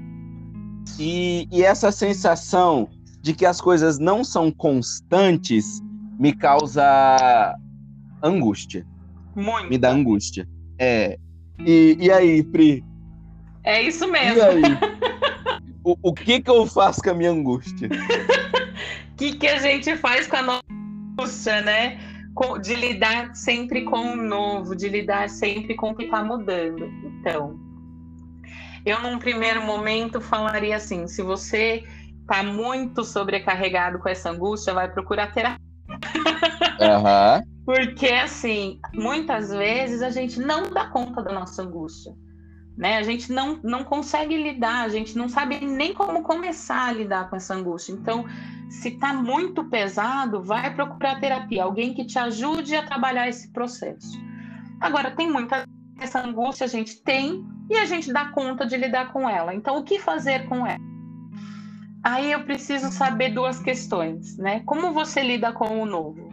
[0.99, 2.89] e, e essa sensação
[3.21, 5.83] de que as coisas não são constantes
[6.19, 7.55] me causa
[8.23, 8.87] angústia.
[9.37, 9.69] Muito.
[9.69, 10.49] Me dá angústia.
[10.79, 11.19] É.
[11.59, 12.83] E, e aí, Pri?
[13.65, 14.39] É isso mesmo.
[14.39, 14.63] E aí?
[15.85, 17.87] o, o que que eu faço com a minha angústia?
[17.87, 20.63] O que que a gente faz com a nossa
[21.19, 22.12] angústia, né?
[22.63, 26.87] De lidar sempre com o novo, de lidar sempre com o que está mudando.
[27.05, 27.59] Então,
[28.85, 31.85] eu num primeiro momento falaria assim: se você
[32.21, 35.61] está muito sobrecarregado com essa angústia, vai procurar terapia.
[36.81, 37.53] Uhum.
[37.65, 42.13] Porque, assim, muitas vezes a gente não dá conta da nossa angústia
[42.77, 42.97] né?
[42.97, 47.29] A gente não, não consegue lidar, a gente não sabe nem como começar a lidar
[47.29, 47.93] com essa angústia.
[47.93, 48.25] Então,
[48.71, 54.19] se está muito pesado, vai procurar terapia, alguém que te ajude a trabalhar esse processo.
[54.81, 55.65] Agora, tem muita
[56.01, 59.55] essa angústia, a gente tem, e a gente dá conta de lidar com ela.
[59.55, 60.81] Então, o que fazer com ela?
[62.03, 64.61] Aí eu preciso saber duas questões, né?
[64.67, 66.33] Como você lida com o novo?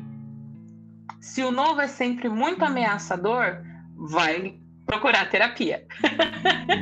[1.22, 3.62] Se o novo é sempre muito ameaçador,
[3.96, 5.86] vai procurar terapia.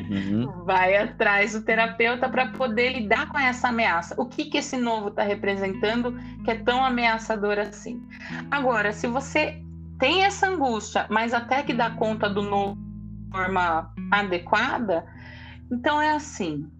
[0.09, 0.47] Uhum.
[0.63, 4.15] vai atrás do terapeuta para poder lidar com essa ameaça.
[4.17, 8.01] O que, que esse novo está representando que é tão ameaçador assim?
[8.49, 9.61] Agora, se você
[9.99, 15.05] tem essa angústia, mas até que dá conta do novo de forma adequada,
[15.69, 16.71] então é assim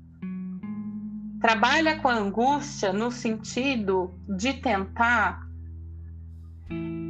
[1.42, 5.40] trabalha com a angústia no sentido de tentar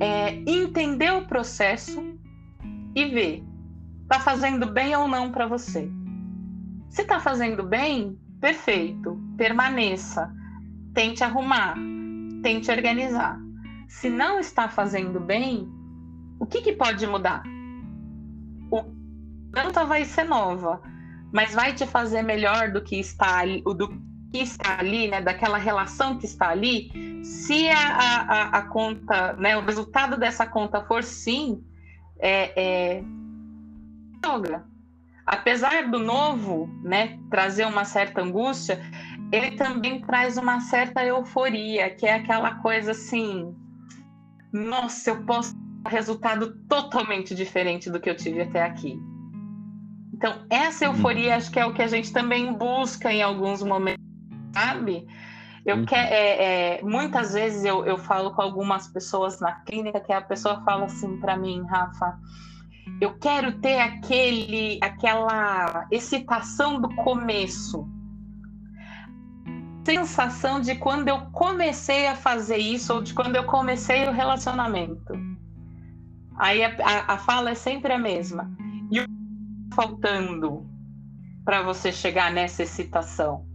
[0.01, 2.03] é, entender o processo
[2.93, 3.46] e ver
[4.07, 5.91] está fazendo bem ou não para você.
[6.89, 10.33] Se está fazendo bem, perfeito, permaneça,
[10.93, 11.75] tente arrumar,
[12.41, 13.37] tente organizar.
[13.89, 15.67] Se não está fazendo bem,
[16.39, 17.43] o que, que pode mudar?
[18.71, 18.81] O
[19.51, 20.81] planta vai ser nova,
[21.33, 23.89] mas vai te fazer melhor do que está ali, do
[24.31, 26.89] que está ali, né, daquela relação que está ali,
[27.25, 31.61] se a, a, a conta, né, o resultado dessa conta for sim,
[32.19, 33.03] é, é
[34.27, 34.65] joga.
[35.25, 38.81] Apesar do novo, né, trazer uma certa angústia,
[39.31, 43.53] ele também traz uma certa euforia, que é aquela coisa assim,
[44.53, 48.97] nossa, eu posso ter um resultado totalmente diferente do que eu tive até aqui.
[50.13, 54.07] Então, essa euforia acho que é o que a gente também busca em alguns momentos
[54.57, 55.07] sabe?
[55.65, 55.85] Eu uhum.
[55.85, 60.21] quero, é, é, muitas vezes eu, eu falo com algumas pessoas na clínica que a
[60.21, 62.17] pessoa fala assim para mim, Rafa,
[62.99, 67.87] eu quero ter aquele, aquela excitação do começo,
[69.85, 75.13] sensação de quando eu comecei a fazer isso ou de quando eu comecei o relacionamento.
[76.37, 78.51] Aí a, a, a fala é sempre a mesma.
[78.91, 79.11] E o que
[79.69, 80.65] está faltando
[81.45, 83.45] para você chegar nessa excitação?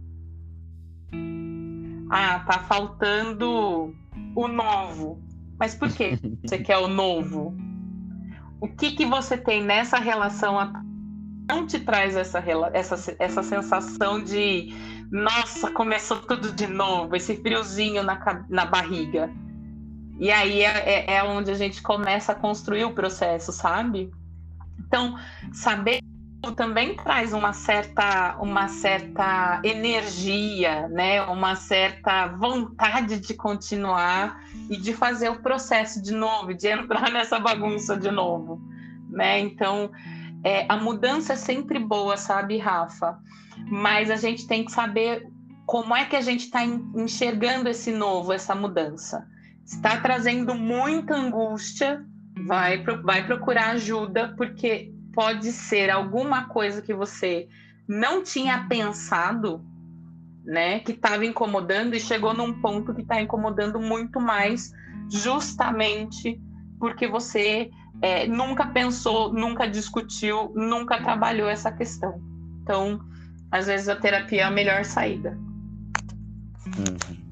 [2.09, 3.93] Ah, tá faltando
[4.35, 5.21] o novo.
[5.59, 7.55] Mas por que você quer o novo?
[8.63, 10.55] O que, que você tem nessa relação
[11.49, 14.73] não te traz essa, essa, essa sensação de
[15.11, 19.29] nossa, começou tudo de novo, esse friozinho na, na barriga.
[20.17, 24.09] E aí é, é, é onde a gente começa a construir o processo, sabe?
[24.79, 25.19] Então,
[25.51, 25.99] saber
[26.51, 31.21] também traz uma certa, uma certa energia, né?
[31.23, 37.39] uma certa vontade de continuar e de fazer o processo de novo, de entrar nessa
[37.39, 38.61] bagunça de novo.
[39.09, 39.39] Né?
[39.39, 39.89] Então,
[40.43, 43.17] é, a mudança é sempre boa, sabe, Rafa?
[43.69, 45.25] Mas a gente tem que saber
[45.65, 49.25] como é que a gente está enxergando esse novo, essa mudança.
[49.65, 52.05] Está trazendo muita angústia,
[52.45, 57.47] vai, vai procurar ajuda, porque pode ser alguma coisa que você
[57.87, 59.63] não tinha pensado,
[60.43, 64.71] né, que estava incomodando e chegou num ponto que está incomodando muito mais,
[65.09, 66.41] justamente
[66.79, 67.69] porque você
[68.01, 72.21] é, nunca pensou, nunca discutiu, nunca trabalhou essa questão.
[72.61, 72.99] Então,
[73.51, 75.37] às vezes a terapia é a melhor saída.
[76.77, 77.23] Uhum.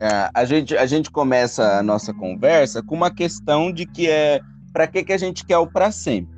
[0.00, 4.40] É, a, gente, a gente começa a nossa conversa com uma questão de que é
[4.72, 6.33] para que, que a gente quer o para sempre.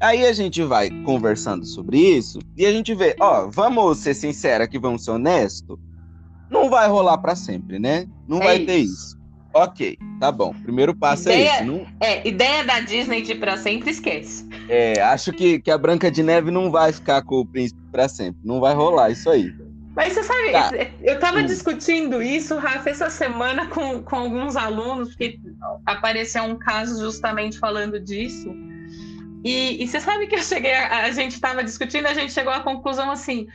[0.00, 4.64] Aí a gente vai conversando sobre isso e a gente vê, ó, vamos ser sincero
[4.64, 5.78] aqui, vamos ser honesto.
[6.50, 8.06] Não vai rolar para sempre, né?
[8.28, 8.66] Não é vai isso.
[8.66, 9.24] ter isso.
[9.54, 10.52] Ok, tá bom.
[10.64, 11.64] Primeiro passo é ideia, é esse.
[11.64, 11.86] Não...
[12.00, 14.48] É, ideia da Disney de para sempre, esquece.
[14.68, 18.08] É, acho que, que a Branca de Neve não vai ficar com o príncipe para
[18.08, 18.40] sempre.
[18.44, 19.54] Não vai rolar isso aí.
[19.94, 20.72] Mas você sabe, tá.
[21.02, 21.46] eu estava hum.
[21.46, 25.38] discutindo isso, Rafa, essa semana com, com alguns alunos, porque
[25.86, 28.52] apareceu um caso justamente falando disso.
[29.44, 32.52] E, e você sabe que eu cheguei, a, a gente estava discutindo, a gente chegou
[32.52, 33.46] à conclusão assim: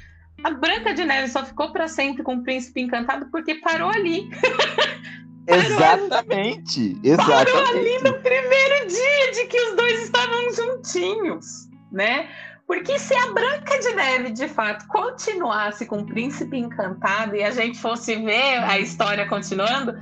[0.43, 4.29] a Branca de Neve só ficou para sempre com o Príncipe Encantado porque parou ali.
[5.47, 6.99] parou exatamente, ali.
[7.03, 7.51] exatamente.
[7.51, 12.29] Parou ali no primeiro dia de que os dois estavam juntinhos, né?
[12.67, 17.49] Porque se a Branca de Neve, de fato, continuasse com o Príncipe Encantado e a
[17.49, 19.95] gente fosse ver a história continuando,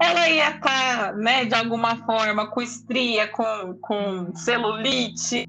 [0.00, 5.46] ela ia estar, tá, né, de alguma forma, com estria, com, com celulite.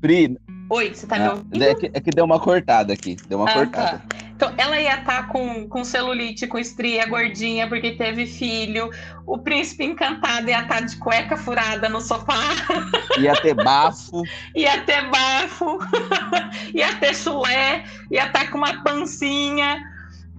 [0.00, 0.36] Pri.
[0.68, 1.62] Oi, você tá me é, ouvindo?
[1.62, 4.02] É que, é que deu uma cortada aqui, deu uma ah, cortada.
[4.08, 4.16] Tá.
[4.34, 8.90] Então, ela ia estar tá com, com celulite, com estria, gordinha, porque teve filho.
[9.26, 12.34] O príncipe encantado ia estar tá de cueca furada no sofá.
[13.18, 14.22] Ia ter bafo.
[14.54, 15.78] ia ter bafo.
[16.74, 17.84] ia ter chulé.
[18.10, 19.95] Ia estar tá com uma pancinha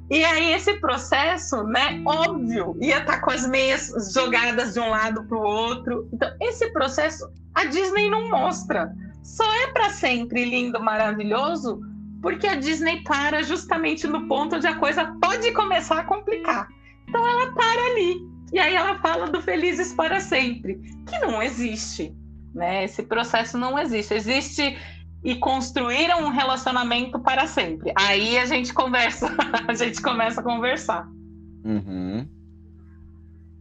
[0.09, 4.89] E aí esse processo, né, óbvio, ia estar tá com as meias jogadas de um
[4.89, 6.07] lado para o outro.
[6.13, 8.93] Então, esse processo a Disney não mostra.
[9.23, 11.81] Só é para sempre lindo, maravilhoso,
[12.21, 16.67] porque a Disney para justamente no ponto onde a coisa pode começar a complicar.
[17.09, 18.21] Então ela para ali.
[18.53, 20.75] E aí ela fala do felizes para sempre,
[21.07, 22.15] que não existe,
[22.55, 22.85] né?
[22.85, 24.13] Esse processo não existe.
[24.13, 24.77] Existe
[25.27, 27.91] e construíram um relacionamento para sempre.
[27.97, 29.27] Aí a gente conversa,
[29.67, 31.05] a gente começa a conversar.
[31.65, 32.25] Uhum.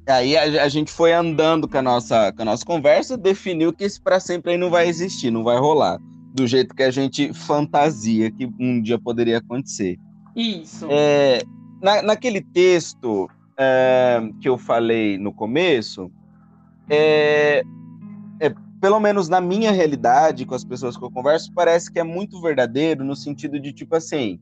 [0.09, 3.83] Aí a, a, gente foi andando com a nossa, com a nossa conversa, definiu que
[3.83, 5.99] esse para sempre aí não vai existir, não vai rolar.
[6.33, 9.99] Do jeito que a gente fantasia que um dia poderia acontecer.
[10.37, 10.87] Isso.
[10.89, 11.43] É,
[11.83, 16.13] na, naquele texto é, que eu falei no começo,
[16.89, 17.65] é,
[18.39, 18.55] é
[18.87, 22.41] pelo menos na minha realidade, com as pessoas que eu converso, parece que é muito
[22.41, 24.39] verdadeiro no sentido de tipo assim,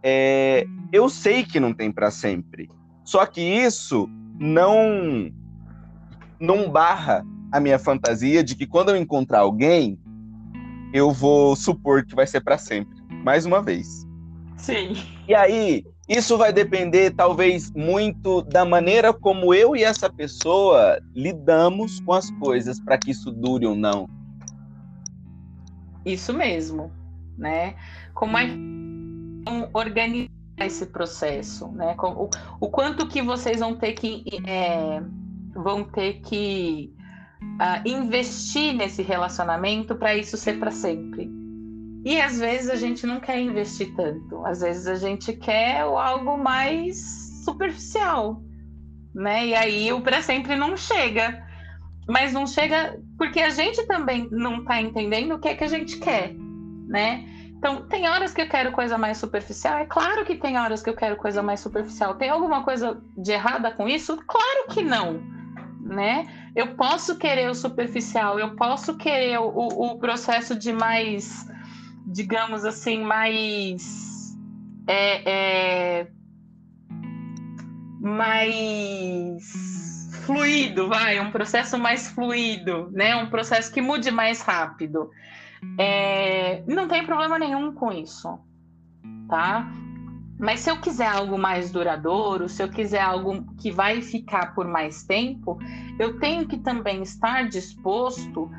[0.00, 2.70] é, eu sei que não tem para sempre.
[3.02, 4.08] Só que isso
[4.38, 5.32] não
[6.38, 9.98] não barra a minha fantasia de que quando eu encontrar alguém,
[10.94, 14.06] eu vou supor que vai ser para sempre, mais uma vez.
[14.58, 14.92] Sim.
[15.26, 15.84] E aí,
[16.16, 22.30] isso vai depender, talvez, muito da maneira como eu e essa pessoa lidamos com as
[22.32, 24.08] coisas para que isso dure ou não.
[26.04, 26.92] Isso mesmo,
[27.38, 27.74] né?
[28.14, 28.72] Como é que
[29.72, 31.96] organizar esse processo, né?
[31.98, 32.28] O,
[32.60, 35.02] o quanto que vocês vão ter que é,
[35.54, 36.92] vão ter que
[37.42, 41.41] uh, investir nesse relacionamento para isso ser para sempre.
[42.04, 46.36] E às vezes a gente não quer investir tanto, às vezes a gente quer algo
[46.36, 48.42] mais superficial,
[49.14, 49.46] né?
[49.46, 51.46] E aí o para sempre não chega.
[52.08, 55.68] Mas não chega porque a gente também não está entendendo o que é que a
[55.68, 56.34] gente quer,
[56.88, 57.24] né?
[57.62, 59.78] Então, tem horas que eu quero coisa mais superficial?
[59.78, 62.16] É claro que tem horas que eu quero coisa mais superficial.
[62.16, 64.16] Tem alguma coisa de errada com isso?
[64.26, 65.22] Claro que não,
[65.80, 66.26] né?
[66.56, 71.46] Eu posso querer o superficial, eu posso querer o, o processo de mais
[72.06, 74.36] digamos assim, mais.
[74.86, 76.08] É, é,
[78.00, 83.14] mais fluido, vai, um processo mais fluido, né?
[83.16, 85.10] Um processo que mude mais rápido.
[85.78, 88.38] É, não tem problema nenhum com isso,
[89.28, 89.70] tá?
[90.38, 94.66] Mas se eu quiser algo mais duradouro, se eu quiser algo que vai ficar por
[94.66, 95.56] mais tempo,
[96.00, 98.50] eu tenho que também estar disposto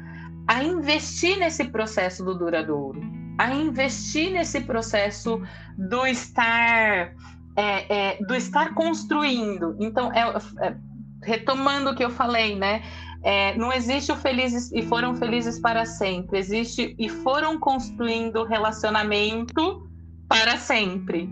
[0.48, 5.42] a investir nesse processo do duradouro a investir nesse processo
[5.78, 7.14] do estar
[7.56, 9.76] é, é, do estar construindo.
[9.80, 10.22] Então, é,
[10.62, 10.76] é,
[11.22, 12.84] retomando o que eu falei, né?
[13.24, 16.40] É, não existe o felizes e foram felizes para sempre.
[16.40, 19.88] Existe e foram construindo relacionamento
[20.28, 21.30] para sempre.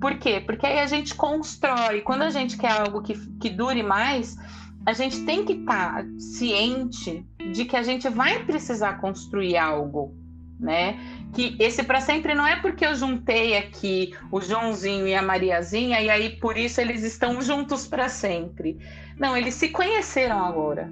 [0.00, 0.40] Por quê?
[0.40, 2.00] Porque aí a gente constrói.
[2.02, 4.36] Quando a gente quer algo que, que dure mais,
[4.84, 10.14] a gente tem que estar tá ciente de que a gente vai precisar construir algo,
[10.62, 10.96] né?
[11.32, 16.00] que esse para sempre não é porque eu juntei aqui o Joãozinho e a Mariazinha
[16.00, 18.78] e aí por isso eles estão juntos para sempre.
[19.18, 20.90] Não, eles se conheceram agora.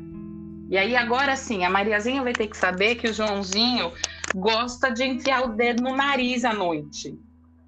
[0.71, 3.93] E aí agora sim, a Mariazinha vai ter que saber que o Joãozinho
[4.35, 7.18] gosta de enfiar o dedo no nariz à noite,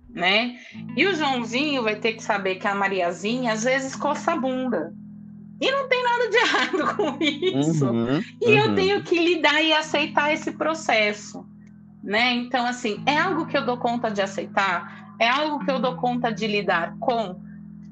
[0.09, 0.57] né?
[0.97, 4.95] E o Joãozinho vai ter que saber que a Mariazinha às vezes coça a bunda.
[5.61, 7.87] E não tem nada de errado com isso.
[7.87, 8.57] Uhum, e uhum.
[8.57, 11.52] eu tenho que lidar e aceitar esse processo
[12.03, 12.33] né?
[12.35, 15.15] Então, assim, é algo que eu dou conta de aceitar?
[15.19, 17.41] É algo que eu dou conta de lidar com?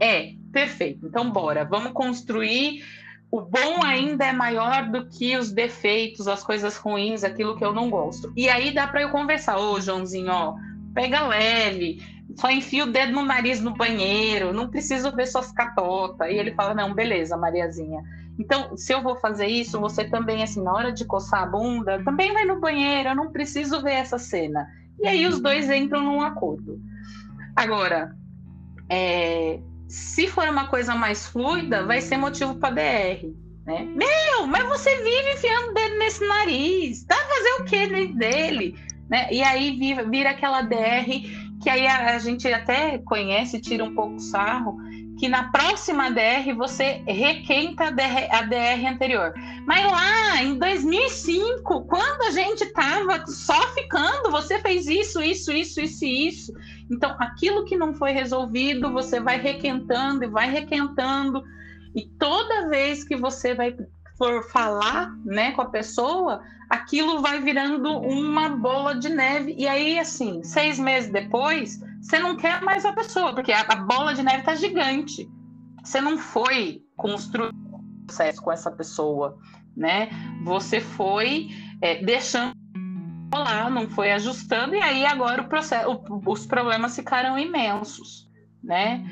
[0.00, 1.06] É, perfeito.
[1.06, 2.84] Então, bora, vamos construir.
[3.30, 7.72] O bom ainda é maior do que os defeitos, as coisas ruins, aquilo que eu
[7.72, 8.32] não gosto.
[8.36, 10.54] E aí dá para eu conversar, ô Joãozinho, ó,
[10.92, 12.02] pega leve,
[12.36, 16.28] só enfia o dedo no nariz no banheiro, não preciso ver suas catotas.
[16.28, 18.02] E ele fala: não, beleza, Mariazinha
[18.40, 22.02] então, se eu vou fazer isso, você também, assim, na hora de coçar a bunda,
[22.02, 24.66] também vai no banheiro, eu não preciso ver essa cena.
[24.98, 26.80] E aí os dois entram num acordo.
[27.54, 28.16] Agora,
[28.88, 33.30] é, se for uma coisa mais fluida, vai ser motivo para DR.
[33.66, 33.84] Né?
[33.84, 38.74] Meu, mas você vive enfiando o dedo nesse nariz, tá fazer o que dele?
[39.10, 39.28] Né?
[39.30, 43.94] E aí vira, vira aquela DR que aí a, a gente até conhece, tira um
[43.94, 44.78] pouco sarro,
[45.18, 49.34] que na próxima DR você requenta a DR, a DR anterior.
[49.66, 55.78] Mas lá em 2005, quando a gente estava só ficando, você fez isso, isso, isso,
[55.78, 56.52] isso e isso.
[56.90, 61.44] Então, aquilo que não foi resolvido, você vai requentando e vai requentando.
[61.94, 63.76] E toda vez que você vai
[64.20, 69.54] for falar, né, com a pessoa, aquilo vai virando uma bola de neve.
[69.56, 74.12] E aí, assim, seis meses depois, você não quer mais a pessoa, porque a, bola
[74.12, 75.26] de neve tá gigante.
[75.82, 79.38] Você não foi construir um processo com essa pessoa,
[79.74, 80.10] né?
[80.44, 81.48] Você foi
[81.80, 82.52] é, deixando
[83.34, 88.28] lá, não foi ajustando, e aí agora o processo, o, os problemas ficaram imensos,
[88.62, 89.02] né?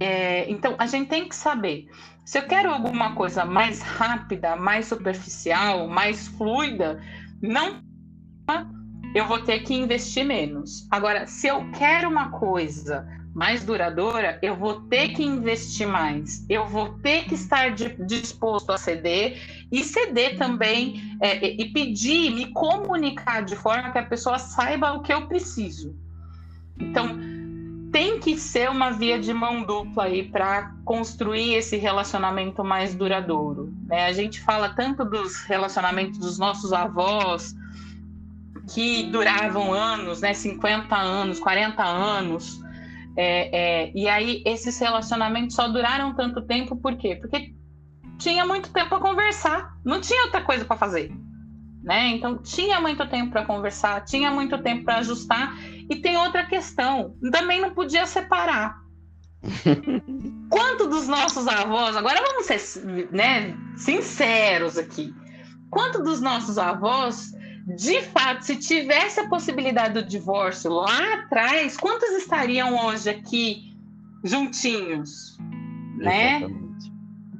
[0.00, 1.86] É, então a gente tem que saber
[2.24, 7.00] se eu quero alguma coisa mais rápida, mais superficial, mais fluida,
[7.40, 7.82] não
[9.14, 10.86] eu vou ter que investir menos.
[10.90, 16.66] Agora, se eu quero uma coisa mais duradoura, eu vou ter que investir mais, eu
[16.66, 22.52] vou ter que estar de, disposto a ceder e ceder também é, e pedir, me
[22.52, 25.96] comunicar de forma que a pessoa saiba o que eu preciso.
[26.78, 27.18] Então,
[27.92, 33.72] tem que ser uma via de mão dupla aí para construir esse relacionamento mais duradouro.
[33.86, 34.06] Né?
[34.06, 37.54] A gente fala tanto dos relacionamentos dos nossos avós,
[38.72, 42.60] que duravam anos, né, 50 anos, 40 anos.
[43.16, 47.16] É, é, e aí esses relacionamentos só duraram tanto tempo por quê?
[47.16, 47.52] Porque
[48.18, 51.12] tinha muito tempo para conversar, não tinha outra coisa para fazer.
[51.82, 52.10] Né?
[52.10, 55.56] Então tinha muito tempo para conversar, tinha muito tempo para ajustar.
[55.90, 58.80] E tem outra questão, também não podia separar.
[60.48, 65.12] Quanto dos nossos avós, agora vamos ser né, sinceros aqui.
[65.70, 67.32] Quanto dos nossos avós
[67.66, 73.76] de fato, se tivesse a possibilidade do divórcio lá atrás, quantos estariam hoje aqui
[74.24, 75.38] juntinhos,
[75.96, 76.38] né?
[76.38, 76.61] Exatamente.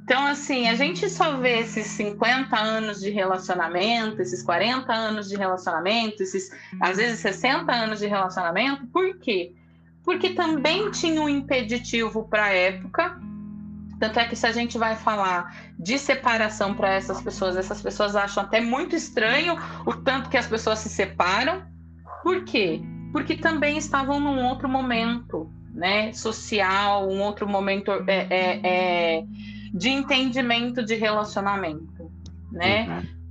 [0.03, 5.37] Então, assim, a gente só vê esses 50 anos de relacionamento, esses 40 anos de
[5.37, 6.51] relacionamento, esses
[6.81, 9.53] às vezes 60 anos de relacionamento, por quê?
[10.03, 13.17] Porque também tinha um impeditivo para a época,
[13.97, 18.13] tanto é que se a gente vai falar de separação para essas pessoas, essas pessoas
[18.13, 21.63] acham até muito estranho o tanto que as pessoas se separam.
[22.21, 22.81] Por quê?
[23.13, 29.23] Porque também estavam num outro momento, né, social, um outro momento é, é, é
[29.73, 32.11] de entendimento de relacionamento,
[32.51, 32.87] né?
[32.87, 33.23] Uhum.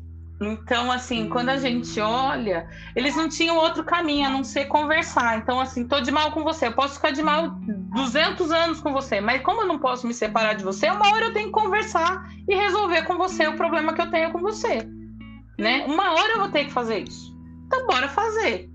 [0.44, 5.38] Então, assim, quando a gente olha, eles não tinham outro caminho a não ser conversar.
[5.38, 8.92] Então, assim, tô de mal com você, eu posso ficar de mal 200 anos com
[8.92, 11.52] você, mas como eu não posso me separar de você, uma hora eu tenho que
[11.52, 14.78] conversar e resolver com você o problema que eu tenho com você,
[15.60, 15.84] né?
[15.86, 17.32] Uma hora eu vou ter que fazer isso.
[17.66, 18.71] Então, bora fazer.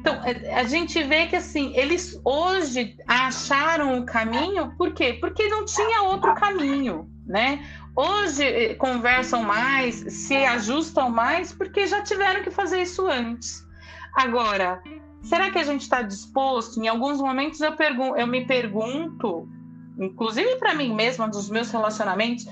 [0.00, 5.14] Então, é, a gente vê que, assim, eles hoje acharam o caminho, por quê?
[5.14, 7.64] Porque não tinha outro caminho, né?
[7.96, 13.66] Hoje eh, conversam mais, se ajustam mais, porque já tiveram que fazer isso antes.
[14.14, 14.80] Agora,
[15.22, 16.80] será que a gente está disposto?
[16.80, 17.74] Em alguns momentos eu,
[18.16, 19.48] eu me pergunto,
[19.98, 22.46] inclusive para mim mesma, dos meus relacionamentos,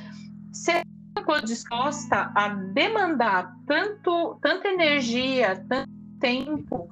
[0.52, 0.82] se eu
[1.16, 5.88] estou disposta a demandar tanto, tanta energia, tanto
[6.18, 6.90] tempo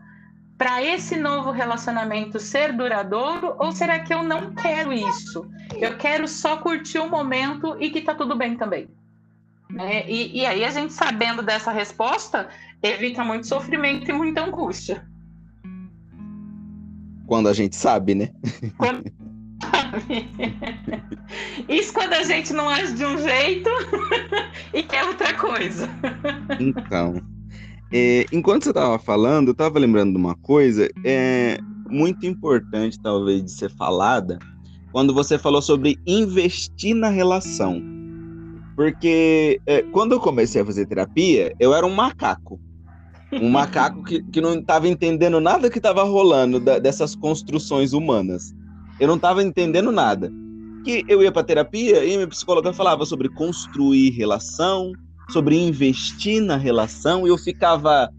[0.57, 5.50] para esse novo relacionamento ser duradouro ou será que eu não quero isso?
[5.76, 8.88] Eu quero só curtir o momento e que tá tudo bem também.
[9.68, 10.09] Né?
[10.09, 12.48] E, e aí a gente sabendo dessa resposta
[12.82, 15.05] evita muito sofrimento e muita angústia.
[17.26, 18.30] Quando a gente sabe, né?
[18.76, 19.05] Quando.
[21.68, 23.70] Isso quando a gente não age de um jeito
[24.74, 25.88] e quer outra coisa.
[26.61, 27.34] Então.
[27.97, 33.45] É, enquanto você estava falando, eu estava lembrando de uma coisa é, muito importante, talvez,
[33.45, 34.36] de ser falada,
[34.90, 37.80] quando você falou sobre investir na relação.
[38.74, 42.59] Porque é, quando eu comecei a fazer terapia, eu era um macaco.
[43.32, 48.53] Um macaco que, que não estava entendendo nada que estava rolando da, dessas construções humanas.
[48.99, 50.32] Eu não estava entendendo nada.
[50.84, 54.92] Que eu ia para terapia e minha psicóloga falava sobre construir relação,
[55.30, 58.10] sobre investir na relação e eu ficava,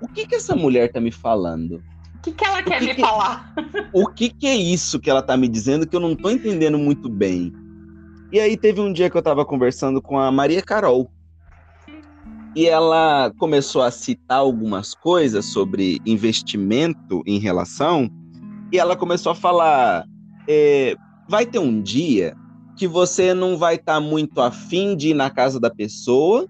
[0.00, 1.82] o que que essa mulher tá me falando?
[2.16, 3.54] O que, que ela quer que me que, falar?
[3.92, 6.78] O que que é isso que ela tá me dizendo que eu não tô entendendo
[6.78, 7.52] muito bem?
[8.32, 11.10] E aí teve um dia que eu tava conversando com a Maria Carol.
[12.56, 18.08] E ela começou a citar algumas coisas sobre investimento em relação.
[18.72, 20.04] E ela começou a falar:
[20.48, 20.96] é,
[21.28, 22.36] vai ter um dia
[22.76, 26.48] que você não vai estar tá muito afim de ir na casa da pessoa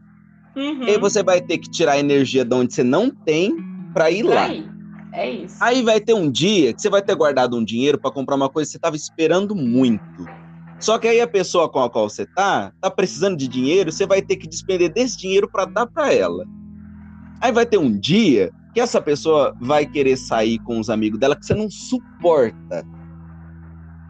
[0.57, 0.85] Uhum.
[0.85, 3.57] E aí você vai ter que tirar a energia de onde você não tem
[3.93, 4.45] para ir lá.
[4.45, 4.75] Aí.
[5.13, 5.57] É isso.
[5.61, 8.49] Aí vai ter um dia que você vai ter guardado um dinheiro para comprar uma
[8.49, 10.27] coisa que você estava esperando muito.
[10.81, 14.07] Só que aí a pessoa com a qual você tá, tá precisando de dinheiro, você
[14.07, 16.45] vai ter que despender desse dinheiro para dar para ela.
[17.41, 21.37] Aí vai ter um dia que essa pessoa vai querer sair com os amigos dela
[21.37, 22.85] que você não suporta.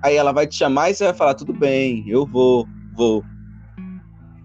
[0.02, 3.22] Aí ela vai te chamar e você vai falar: tudo bem, eu vou, vou.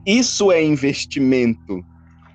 [0.05, 1.85] Isso é investimento.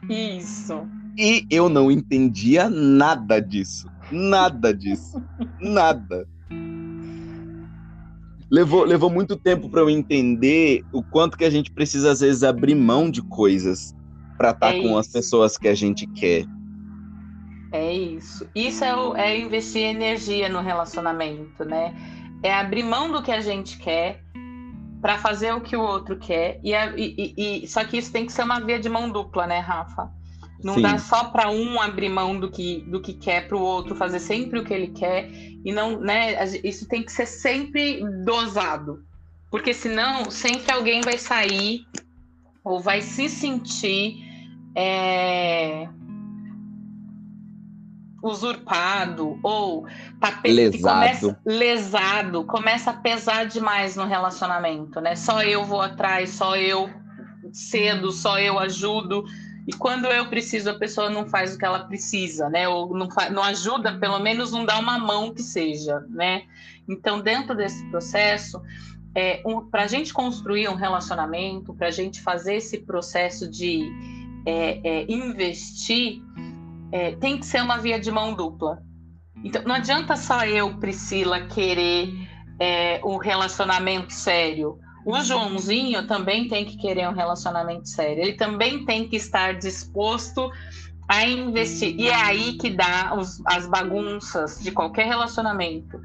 [0.09, 0.87] Isso.
[1.17, 3.89] E eu não entendia nada disso.
[4.11, 5.23] Nada disso.
[5.61, 6.27] nada.
[8.51, 12.43] Levou, levou muito tempo para eu entender o quanto que a gente precisa, às vezes,
[12.43, 13.95] abrir mão de coisas
[14.37, 14.99] para estar tá é com isso.
[14.99, 16.45] as pessoas que a gente quer.
[17.73, 18.47] É isso.
[18.55, 21.95] Isso é, o, é investir energia no relacionamento, né?
[22.43, 24.23] É abrir mão do que a gente quer
[25.05, 26.59] para fazer o que o outro quer.
[26.65, 29.59] E, e, e, só que isso tem que ser uma via de mão dupla, né,
[29.59, 30.11] Rafa?
[30.63, 30.81] Não Sim.
[30.81, 34.19] dá só para um abrir mão do que, do que quer para o outro fazer
[34.19, 35.29] sempre o que ele quer
[35.63, 36.43] e não, né?
[36.65, 39.05] Isso tem que ser sempre dosado,
[39.51, 41.83] porque senão sempre alguém vai sair
[42.65, 44.17] ou vai se sentir
[44.75, 45.87] é,
[48.25, 49.87] usurpado ou
[50.19, 50.81] tá lesado.
[50.81, 55.15] Começa, lesado, começa a pesar demais no relacionamento, né?
[55.15, 56.89] Só eu vou atrás, só eu
[57.53, 59.25] cedo, só eu ajudo.
[59.67, 62.67] E quando eu preciso, a pessoa não faz o que ela precisa, né?
[62.67, 66.45] Ou não, não ajuda, pelo menos não dá uma mão que seja, né?
[66.89, 68.61] Então, dentro desse processo,
[69.15, 73.91] é, um, para a gente construir um relacionamento, para a gente fazer esse processo de
[74.47, 76.23] é, é, investir,
[76.93, 78.83] é, tem que ser uma via de mão dupla.
[79.43, 82.13] Então, não adianta só eu, Priscila, querer
[82.59, 84.79] é, um relacionamento sério.
[85.05, 88.23] O Joãozinho também tem que querer um relacionamento sério.
[88.23, 90.51] Ele também tem que estar disposto
[91.09, 91.95] a investir.
[91.99, 96.01] E é aí que dá os, as bagunças de qualquer relacionamento.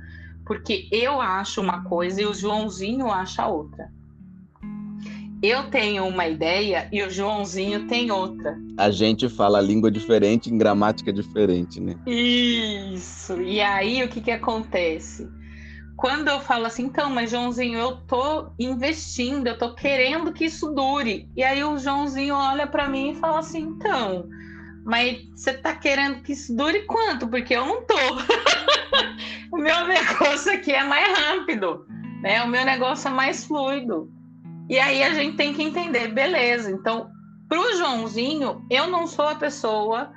[0.45, 3.89] Porque eu acho uma coisa e o Joãozinho acha outra
[5.41, 8.57] eu tenho uma ideia e o Joãozinho tem outra.
[8.77, 11.95] A gente fala língua diferente em gramática diferente, né?
[12.05, 13.41] Isso.
[13.41, 15.29] E aí o que que acontece?
[15.95, 20.73] Quando eu falo assim, então, mas Joãozinho, eu tô investindo, eu tô querendo que isso
[20.73, 21.29] dure.
[21.35, 24.27] E aí o Joãozinho olha para mim e fala assim, então,
[24.85, 27.27] mas você tá querendo que isso dure quanto?
[27.27, 27.95] Porque eu não tô.
[29.51, 31.85] o meu negócio aqui é mais rápido,
[32.21, 32.43] né?
[32.43, 34.09] O meu negócio é mais fluido.
[34.69, 36.69] E aí a gente tem que entender, beleza.
[36.69, 37.09] Então,
[37.49, 40.13] para o Joãozinho, eu não sou a pessoa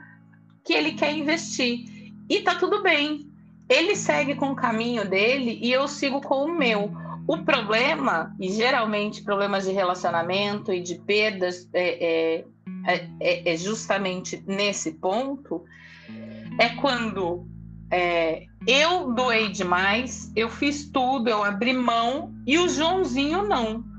[0.63, 2.13] que ele quer investir.
[2.29, 3.27] E tá tudo bem.
[3.69, 6.93] Ele segue com o caminho dele e eu sigo com o meu.
[7.27, 12.45] O problema, e geralmente problemas de relacionamento e de perdas, é,
[12.87, 15.65] é, é, é justamente nesse ponto,
[16.59, 17.47] é quando
[17.91, 23.92] é, eu doei demais, eu fiz tudo, eu abri mão e o Joãozinho não.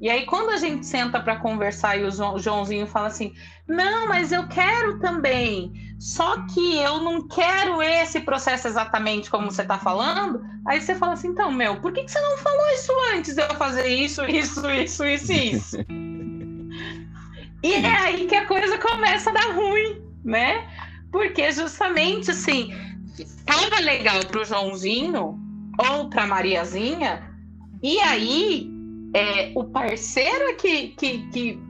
[0.00, 3.34] E aí, quando a gente senta para conversar e o Joãozinho fala assim:
[3.68, 9.60] Não, mas eu quero também, só que eu não quero esse processo exatamente como você
[9.60, 10.42] está falando.
[10.66, 13.42] Aí você fala assim: Então, meu, por que, que você não falou isso antes de
[13.42, 15.76] eu fazer isso, isso, isso, isso, isso?
[17.62, 20.66] e é aí que a coisa começa a dar ruim, né?
[21.12, 22.72] Porque justamente assim,
[23.18, 25.38] estava legal para o Joãozinho
[25.78, 27.22] ou para Mariazinha,
[27.82, 28.79] e aí
[29.14, 31.60] é, o parceiro é que, que, que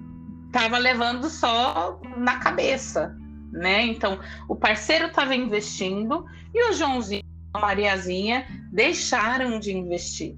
[0.52, 3.16] tava levando só na cabeça,
[3.52, 3.86] né?
[3.86, 4.18] Então,
[4.48, 6.24] o parceiro estava investindo
[6.54, 10.36] e o Joãozinho e a Mariazinha deixaram de investir.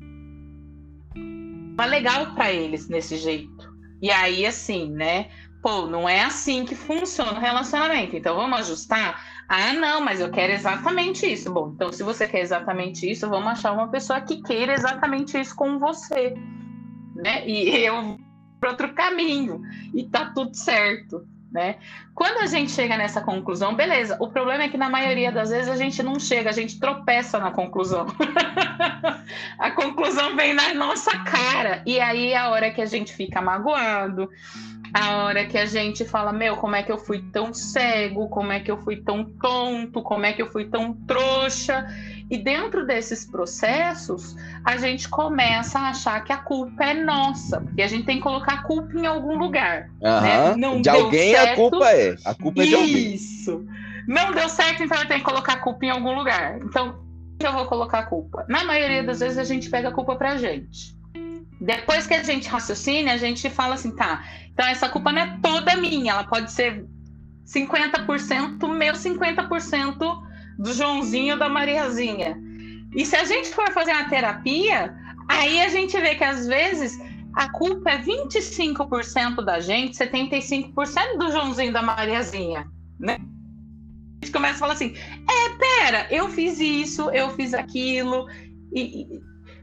[1.77, 3.73] Mas legal para eles nesse jeito.
[4.01, 5.29] E aí, assim, né?
[5.63, 8.17] Pô, não é assim que funciona o relacionamento.
[8.17, 9.45] Então, vamos ajustar?
[9.49, 11.53] Ah, não, mas eu quero exatamente isso.
[11.53, 15.55] Bom, então, se você quer exatamente isso, vamos achar uma pessoa que queira exatamente isso
[15.55, 16.35] com você
[17.15, 17.47] né?
[17.47, 18.19] E eu
[18.63, 19.61] para outro caminho
[19.93, 21.77] e tá tudo certo, né?
[22.15, 24.17] Quando a gente chega nessa conclusão, beleza.
[24.21, 27.41] O problema é que na maioria das vezes a gente não chega, a gente tropeça
[27.41, 28.07] na conclusão.
[29.59, 33.43] a conclusão vem na nossa cara e aí é a hora que a gente fica
[33.43, 34.31] magoado,
[34.95, 38.53] a hora que a gente fala, meu, como é que eu fui tão cego, como
[38.53, 41.87] é que eu fui tão tonto, como é que eu fui tão trouxa.
[42.33, 47.83] E dentro desses processos, a gente começa a achar que a culpa é nossa, porque
[47.83, 49.91] a gente tem que colocar a culpa em algum lugar.
[50.01, 50.21] Uhum.
[50.23, 50.57] Né?
[50.57, 51.53] Não de alguém certo.
[51.53, 52.17] a culpa é.
[52.25, 53.15] A culpa é de alguém.
[53.15, 53.67] Isso.
[54.09, 56.59] Não deu certo, então eu tenho que colocar a culpa em algum lugar.
[56.63, 57.05] Então,
[57.39, 58.47] eu vou colocar a culpa?
[58.49, 60.97] Na maioria das vezes a gente pega a culpa pra gente.
[61.61, 65.39] Depois que a gente raciocina, a gente fala assim, tá, então essa culpa não é
[65.43, 66.87] toda minha, ela pode ser
[67.47, 72.37] 50% meu, 50% do Joãozinho da Mariazinha.
[72.95, 74.95] E se a gente for fazer uma terapia,
[75.29, 76.99] aí a gente vê que às vezes
[77.35, 83.19] a culpa é 25% da gente, 75% do Joãozinho da Mariazinha, né?
[84.21, 88.29] A gente começa a falar assim: é, pera, eu fiz isso, eu fiz aquilo,
[88.75, 89.21] e, e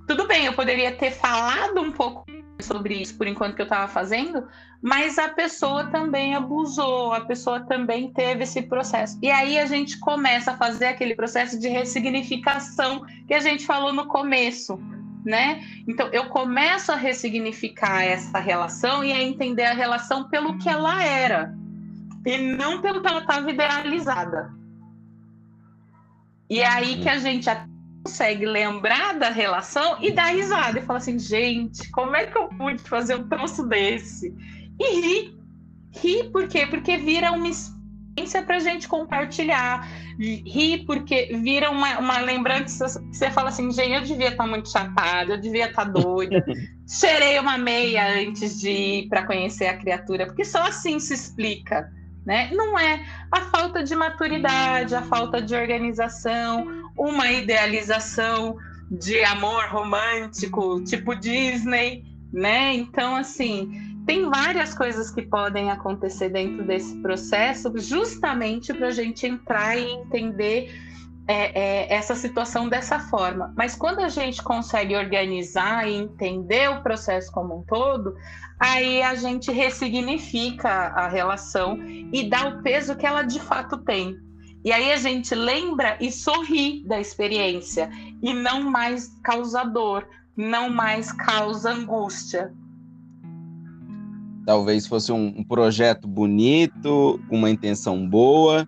[0.08, 2.26] tudo bem, eu poderia ter falado um pouco
[2.62, 4.48] sobre isso por enquanto que eu estava fazendo,
[4.82, 9.18] mas a pessoa também abusou, a pessoa também teve esse processo.
[9.22, 13.94] E aí a gente começa a fazer aquele processo de ressignificação que a gente falou
[13.94, 14.80] no começo,
[15.26, 15.62] né?
[15.88, 21.04] Então eu começo a ressignificar essa relação e a entender a relação pelo que ela
[21.04, 21.54] era
[22.26, 24.54] e não pelo que ela estava idealizada.
[26.50, 27.48] E é aí que a gente
[28.04, 32.48] consegue lembrar da relação e dar risada e falar assim, gente, como é que eu
[32.50, 34.34] pude fazer um troço desse?
[34.80, 35.40] E ri.
[35.92, 36.66] Ri por quê?
[36.66, 39.88] Porque vira uma experiência para a gente compartilhar.
[40.18, 44.50] Ri porque vira uma, uma lembrança que você fala assim, gente, eu devia estar tá
[44.50, 46.44] muito chapada, eu devia estar tá doida.
[46.88, 51.92] Cheirei uma meia antes de ir para conhecer a criatura, porque só assim se explica.
[52.30, 52.48] Né?
[52.54, 56.64] Não é a falta de maturidade, a falta de organização,
[56.96, 58.56] uma idealização
[58.92, 62.76] de amor romântico, tipo Disney, né?
[62.76, 63.72] Então, assim,
[64.06, 69.90] tem várias coisas que podem acontecer dentro desse processo, justamente para a gente entrar e
[69.90, 70.72] entender
[71.30, 73.54] é, é, essa situação dessa forma.
[73.56, 78.16] Mas quando a gente consegue organizar e entender o processo como um todo,
[78.60, 81.78] aí a gente ressignifica a relação
[82.12, 84.18] e dá o peso que ela de fato tem.
[84.66, 87.92] E aí a gente lembra e sorri da experiência
[88.24, 92.52] e não mais causador, não mais causa angústia.
[94.48, 98.68] Talvez fosse um, projeto bonito, uma intenção boa,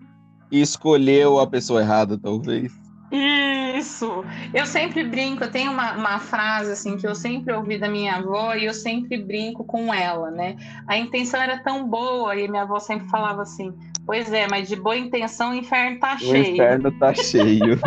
[0.52, 2.70] e escolheu a pessoa errada, talvez.
[3.10, 4.24] Isso!
[4.54, 8.16] Eu sempre brinco, eu tenho uma, uma, frase assim que eu sempre ouvi da minha
[8.16, 10.56] avó e eu sempre brinco com ela, né?
[10.86, 13.74] A intenção era tão boa e minha avó sempre falava assim:
[14.06, 16.32] Pois é, mas de boa intenção o inferno tá cheio.
[16.32, 17.80] O inferno tá cheio.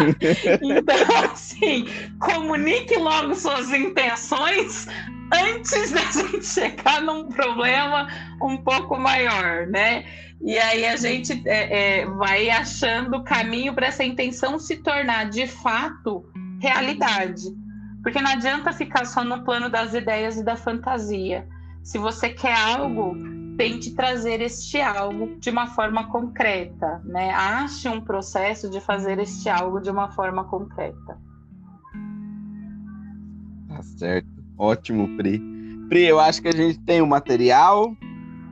[0.61, 1.86] então, assim,
[2.20, 4.88] comunique logo suas intenções
[5.34, 8.07] antes da gente chegar num problema
[8.41, 10.05] um pouco maior, né?
[10.42, 15.30] E aí a gente é, é, vai achando o caminho para essa intenção se tornar
[15.30, 16.26] de fato
[16.60, 17.44] realidade.
[18.04, 21.48] Porque não adianta ficar só no plano das ideias e da fantasia.
[21.84, 23.16] Se você quer algo,
[23.58, 27.32] tente trazer este algo de uma forma concreta, né?
[27.32, 31.18] Ache um processo de fazer este algo de uma forma concreta.
[33.68, 34.28] Tá certo.
[34.58, 35.42] Ótimo, Pri.
[35.90, 37.96] Pri, eu acho que a gente tem o material.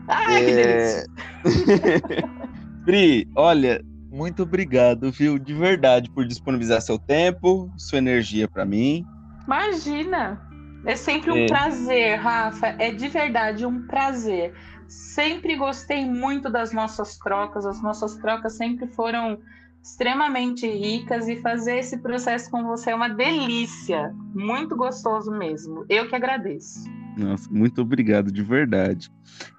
[0.07, 0.45] Ai, é...
[0.45, 2.29] que delícia.
[2.85, 5.39] Pri, olha, muito obrigado, viu?
[5.39, 9.05] De verdade, por disponibilizar seu tempo, sua energia para mim.
[9.45, 10.41] Imagina!
[10.85, 11.47] É sempre um é.
[11.47, 12.67] prazer, Rafa.
[12.77, 14.53] É de verdade um prazer.
[14.87, 17.65] Sempre gostei muito das nossas trocas.
[17.65, 19.39] As nossas trocas sempre foram
[19.83, 24.15] extremamente ricas e fazer esse processo com você é uma delícia.
[24.33, 25.85] Muito gostoso mesmo.
[25.89, 26.89] Eu que agradeço.
[27.17, 29.11] Nossa, muito obrigado de verdade.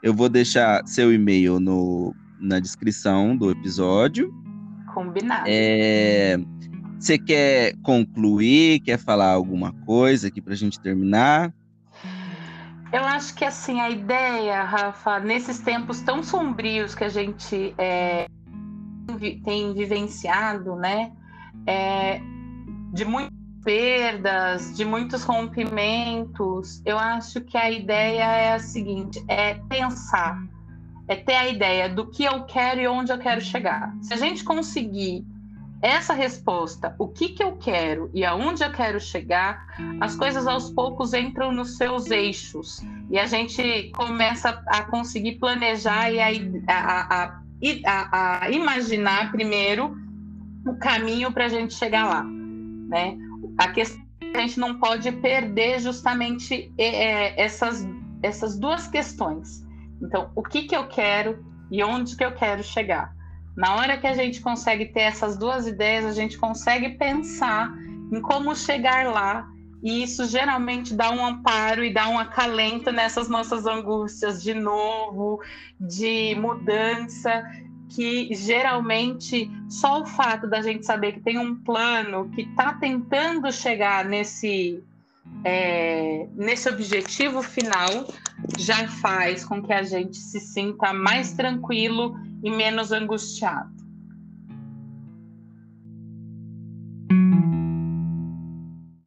[0.03, 4.33] Eu vou deixar seu e-mail no, na descrição do episódio.
[4.95, 5.45] Combinado.
[5.47, 6.39] É,
[6.99, 8.81] você quer concluir?
[8.81, 11.53] Quer falar alguma coisa aqui para a gente terminar?
[12.91, 18.29] Eu acho que assim a ideia, Rafa, nesses tempos tão sombrios que a gente é,
[19.45, 21.13] tem vivenciado, né,
[21.67, 22.21] é,
[22.93, 29.55] de muitas perdas, de muitos rompimentos, eu acho que a ideia é a seguinte: é
[29.55, 30.39] pensar,
[31.09, 33.97] é ter a ideia do que eu quero e onde eu quero chegar.
[34.03, 35.25] Se a gente conseguir
[35.81, 39.67] essa resposta, o que, que eu quero e aonde eu quero chegar,
[40.01, 42.81] as coisas aos poucos entram nos seus eixos
[43.11, 46.29] e a gente começa a conseguir planejar e a,
[46.69, 47.43] a, a,
[47.87, 49.97] a imaginar primeiro
[50.67, 53.17] o caminho para a gente chegar lá, né?
[53.59, 54.03] A questão
[54.33, 57.87] é a gente não pode perder justamente é, essas,
[58.23, 59.65] essas duas questões.
[60.03, 63.15] Então, o que, que eu quero e onde que eu quero chegar?
[63.57, 67.73] Na hora que a gente consegue ter essas duas ideias, a gente consegue pensar
[68.13, 69.49] em como chegar lá,
[69.85, 75.43] e isso geralmente dá um amparo e dá um acalento nessas nossas angústias de novo,
[75.79, 77.45] de mudança,
[77.91, 83.53] que geralmente só o fato da gente saber que tem um plano que está tentando
[83.53, 84.83] chegar nesse
[85.45, 88.07] é, nesse objetivo final
[88.59, 93.74] já faz com que a gente se sinta mais tranquilo e menos angustiado.